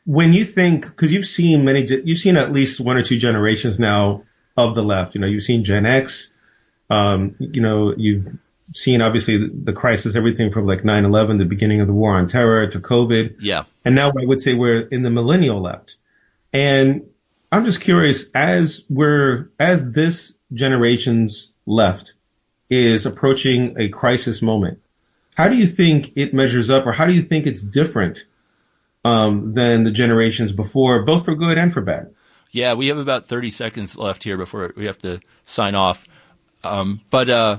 when 0.05 0.33
you 0.33 0.45
think, 0.45 0.87
because 0.87 1.13
you've 1.13 1.27
seen 1.27 1.65
many, 1.65 1.87
you've 2.05 2.19
seen 2.19 2.37
at 2.37 2.53
least 2.53 2.81
one 2.81 2.97
or 2.97 3.03
two 3.03 3.19
generations 3.19 3.79
now 3.79 4.23
of 4.57 4.75
the 4.75 4.83
left. 4.83 5.15
You 5.15 5.21
know, 5.21 5.27
you've 5.27 5.43
seen 5.43 5.65
Gen 5.65 5.87
X. 5.87 6.31
Um, 6.91 7.35
you 7.39 7.61
know, 7.61 7.95
you've 7.97 8.27
seen 8.75 9.01
obviously 9.01 9.49
the 9.49 9.73
crisis, 9.73 10.17
everything 10.17 10.51
from 10.51 10.67
like 10.67 10.83
9-11, 10.83 11.39
the 11.39 11.45
beginning 11.45 11.81
of 11.81 11.87
the 11.87 11.93
war 11.93 12.17
on 12.17 12.27
terror 12.27 12.67
to 12.67 12.81
COVID. 12.81 13.37
Yeah. 13.39 13.65
And 13.85 13.95
now 13.95 14.11
I 14.11 14.25
would 14.25 14.41
say 14.41 14.55
we're 14.55 14.83
in 14.89 15.03
the 15.03 15.11
millennial 15.11 15.61
left. 15.61 15.97
And 16.53 17.07
I'm 17.51 17.65
just 17.65 17.81
curious, 17.81 18.27
as 18.35 18.83
we're, 18.89 19.51
as 19.59 19.93
this 19.93 20.35
generation's 20.53 21.53
left 21.67 22.15
is 22.69 23.07
approaching 23.07 23.75
a 23.79 23.89
crisis 23.89 24.43
moment. 24.43 24.79
How 25.35 25.49
do 25.49 25.57
you 25.57 25.67
think 25.67 26.13
it 26.15 26.35
measures 26.35 26.71
up, 26.71 26.87
or 26.87 26.93
how 26.93 27.07
do 27.07 27.13
you 27.13 27.23
think 27.23 27.47
it's 27.47 27.63
different 27.63 28.27
um, 29.05 29.53
than 29.55 29.85
the 29.85 29.91
generations 29.91 30.53
before, 30.53 31.03
both 31.03 31.25
for 31.25 31.35
good 31.35 31.59
and 31.59 31.73
for 31.73 31.81
bad? 31.81 32.15
Yeah, 32.51 32.75
we 32.75 32.89
have 32.89 32.99
about 32.99 33.27
30 33.27 33.51
seconds 33.51 33.97
left 33.97 34.25
here 34.25 34.37
before 34.37 34.73
we 34.77 34.85
have 34.85 34.99
to 34.99 35.21
sign 35.43 35.75
off. 35.75 36.05
Um, 36.63 37.01
but 37.11 37.29
uh, 37.31 37.59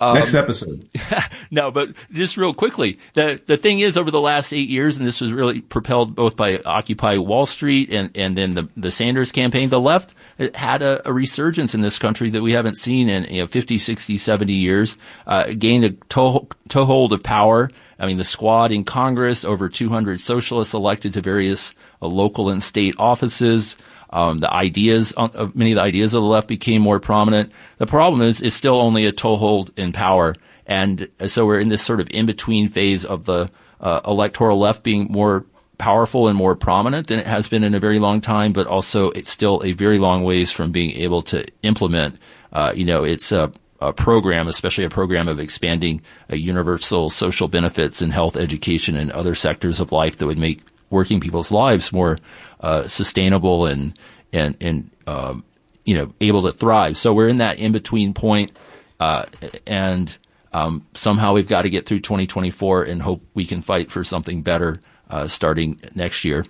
um, 0.00 0.14
Next 0.14 0.34
episode. 0.34 0.88
no, 1.52 1.70
but 1.70 1.90
just 2.10 2.36
real 2.36 2.52
quickly, 2.52 2.98
the 3.14 3.40
the 3.46 3.56
thing 3.56 3.78
is, 3.78 3.96
over 3.96 4.10
the 4.10 4.20
last 4.20 4.52
eight 4.52 4.68
years, 4.68 4.96
and 4.96 5.06
this 5.06 5.20
was 5.20 5.32
really 5.32 5.60
propelled 5.60 6.16
both 6.16 6.36
by 6.36 6.58
Occupy 6.58 7.18
Wall 7.18 7.46
Street 7.46 7.90
and 7.90 8.10
and 8.16 8.36
then 8.36 8.54
the 8.54 8.68
the 8.76 8.90
Sanders 8.90 9.30
campaign, 9.30 9.68
the 9.68 9.80
left 9.80 10.12
had 10.54 10.82
a, 10.82 11.08
a 11.08 11.12
resurgence 11.12 11.74
in 11.74 11.80
this 11.80 11.96
country 11.96 12.28
that 12.30 12.42
we 12.42 12.52
haven't 12.52 12.76
seen 12.76 13.08
in 13.08 13.24
you 13.32 13.42
know 13.42 13.46
50, 13.46 13.78
60, 13.78 14.18
70 14.18 14.52
years. 14.52 14.96
Uh, 15.28 15.52
gained 15.56 15.84
a 15.84 15.90
toe, 15.90 16.48
toehold 16.68 17.12
of 17.12 17.22
power. 17.22 17.70
I 18.04 18.06
mean, 18.06 18.18
the 18.18 18.24
squad 18.24 18.70
in 18.70 18.84
Congress, 18.84 19.46
over 19.46 19.70
200 19.70 20.20
socialists 20.20 20.74
elected 20.74 21.14
to 21.14 21.22
various 21.22 21.74
uh, 22.02 22.06
local 22.06 22.50
and 22.50 22.62
state 22.62 22.94
offices. 22.98 23.78
Um, 24.10 24.38
the 24.38 24.52
ideas, 24.52 25.14
uh, 25.16 25.48
many 25.54 25.72
of 25.72 25.76
the 25.76 25.82
ideas 25.82 26.12
of 26.12 26.20
the 26.20 26.28
left 26.28 26.46
became 26.46 26.82
more 26.82 27.00
prominent. 27.00 27.50
The 27.78 27.86
problem 27.86 28.20
is, 28.20 28.42
it's 28.42 28.54
still 28.54 28.78
only 28.78 29.06
a 29.06 29.12
toehold 29.12 29.72
in 29.78 29.92
power. 29.92 30.34
And 30.66 31.08
so 31.26 31.46
we're 31.46 31.58
in 31.58 31.70
this 31.70 31.80
sort 31.80 31.98
of 31.98 32.08
in 32.10 32.26
between 32.26 32.68
phase 32.68 33.06
of 33.06 33.24
the 33.24 33.50
uh, 33.80 34.02
electoral 34.06 34.58
left 34.58 34.82
being 34.82 35.10
more 35.10 35.46
powerful 35.78 36.28
and 36.28 36.36
more 36.36 36.54
prominent 36.54 37.06
than 37.06 37.18
it 37.18 37.26
has 37.26 37.48
been 37.48 37.64
in 37.64 37.74
a 37.74 37.80
very 37.80 37.98
long 37.98 38.20
time, 38.20 38.52
but 38.52 38.66
also 38.66 39.12
it's 39.12 39.30
still 39.30 39.62
a 39.64 39.72
very 39.72 39.98
long 39.98 40.24
ways 40.24 40.52
from 40.52 40.72
being 40.72 40.90
able 40.90 41.22
to 41.22 41.42
implement, 41.62 42.18
uh, 42.52 42.70
you 42.76 42.84
know, 42.84 43.02
it's 43.02 43.32
a, 43.32 43.50
a, 43.80 43.92
program, 43.92 44.48
especially 44.48 44.84
a 44.84 44.90
program 44.90 45.28
of 45.28 45.40
expanding 45.40 46.00
universal 46.30 47.10
social 47.10 47.48
benefits 47.48 48.02
in 48.02 48.10
health, 48.10 48.36
education, 48.36 48.96
and 48.96 49.10
other 49.12 49.34
sectors 49.34 49.80
of 49.80 49.92
life 49.92 50.16
that 50.18 50.26
would 50.26 50.38
make 50.38 50.60
working 50.90 51.20
people's 51.20 51.50
lives 51.50 51.92
more 51.92 52.18
uh, 52.60 52.86
sustainable 52.86 53.66
and 53.66 53.98
and 54.32 54.56
and 54.60 54.90
um, 55.06 55.44
you 55.84 55.94
know 55.94 56.12
able 56.20 56.42
to 56.42 56.52
thrive. 56.52 56.96
So 56.96 57.12
we're 57.12 57.28
in 57.28 57.38
that 57.38 57.58
in 57.58 57.72
between 57.72 58.14
point, 58.14 58.52
uh, 59.00 59.26
and 59.66 60.16
um, 60.52 60.86
somehow 60.94 61.34
we've 61.34 61.48
got 61.48 61.62
to 61.62 61.70
get 61.70 61.84
through 61.84 62.00
2024 62.00 62.84
and 62.84 63.02
hope 63.02 63.22
we 63.34 63.44
can 63.44 63.60
fight 63.60 63.90
for 63.90 64.04
something 64.04 64.42
better 64.42 64.80
uh, 65.10 65.26
starting 65.26 65.80
next 65.94 66.24
year. 66.24 66.46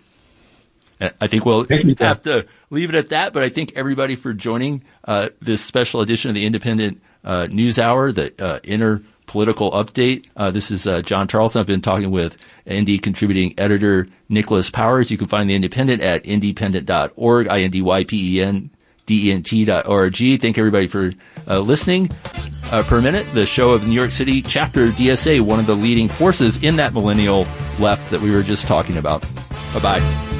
I 1.21 1.27
think 1.27 1.45
we'll 1.45 1.67
have 1.99 2.23
to 2.23 2.47
leave 2.71 2.88
it 2.88 2.95
at 2.95 3.09
that, 3.11 3.33
but 3.33 3.43
I 3.43 3.49
thank 3.49 3.73
everybody 3.77 4.17
for 4.17 4.33
joining 4.33 4.83
uh, 5.05 5.31
this 5.40 5.62
special 5.62 6.01
edition 6.01 6.29
of 6.29 6.35
the 6.35 6.45
Indypendent 6.45 6.99
uh, 7.25 7.47
News 7.47 7.79
Hour, 7.79 8.12
the 8.12 8.33
uh, 8.38 8.61
inner 8.64 9.03
political 9.27 9.71
update. 9.73 10.27
Uh, 10.37 10.51
this 10.51 10.71
is 10.71 10.87
uh, 10.87 11.01
John 11.03 11.27
Tarleton. 11.27 11.61
I've 11.61 11.67
been 11.67 11.81
talking 11.81 12.11
with 12.11 12.37
Indy 12.67 12.99
contributing 12.99 13.55
editor 13.59 14.07
Nicholas 14.29 14.71
Powers. 14.71 15.11
You 15.11 15.19
can 15.19 15.29
find 15.29 15.49
the 15.49 15.59
Indypendent 15.59 16.03
at 16.03 16.25
indypendent.org, 16.25 17.49
I-N-D-Y-P-E-N 17.49 18.71
dent.org. 19.07 20.40
Thank 20.40 20.59
everybody 20.59 20.87
for 20.87 21.12
uh, 21.47 21.61
listening 21.61 22.11
uh, 22.71 22.83
per 22.85 23.01
minute. 23.01 23.27
The 23.35 23.47
show 23.47 23.71
of 23.71 23.87
New 23.87 23.95
York 23.95 24.12
City 24.12 24.43
chapter 24.43 24.90
DSA, 24.90 25.40
one 25.40 25.61
of 25.61 25.67
the 25.67 25.77
leading 25.77 26.09
forces 26.09 26.62
in 26.62 26.77
that 26.77 26.95
millennial 26.95 27.47
left 27.79 28.11
that 28.11 28.21
we 28.21 28.31
were 28.31 28.43
just 28.43 28.67
talking 28.67 28.97
about. 28.97 29.23
Bye 29.75 29.81
bye. 29.81 30.34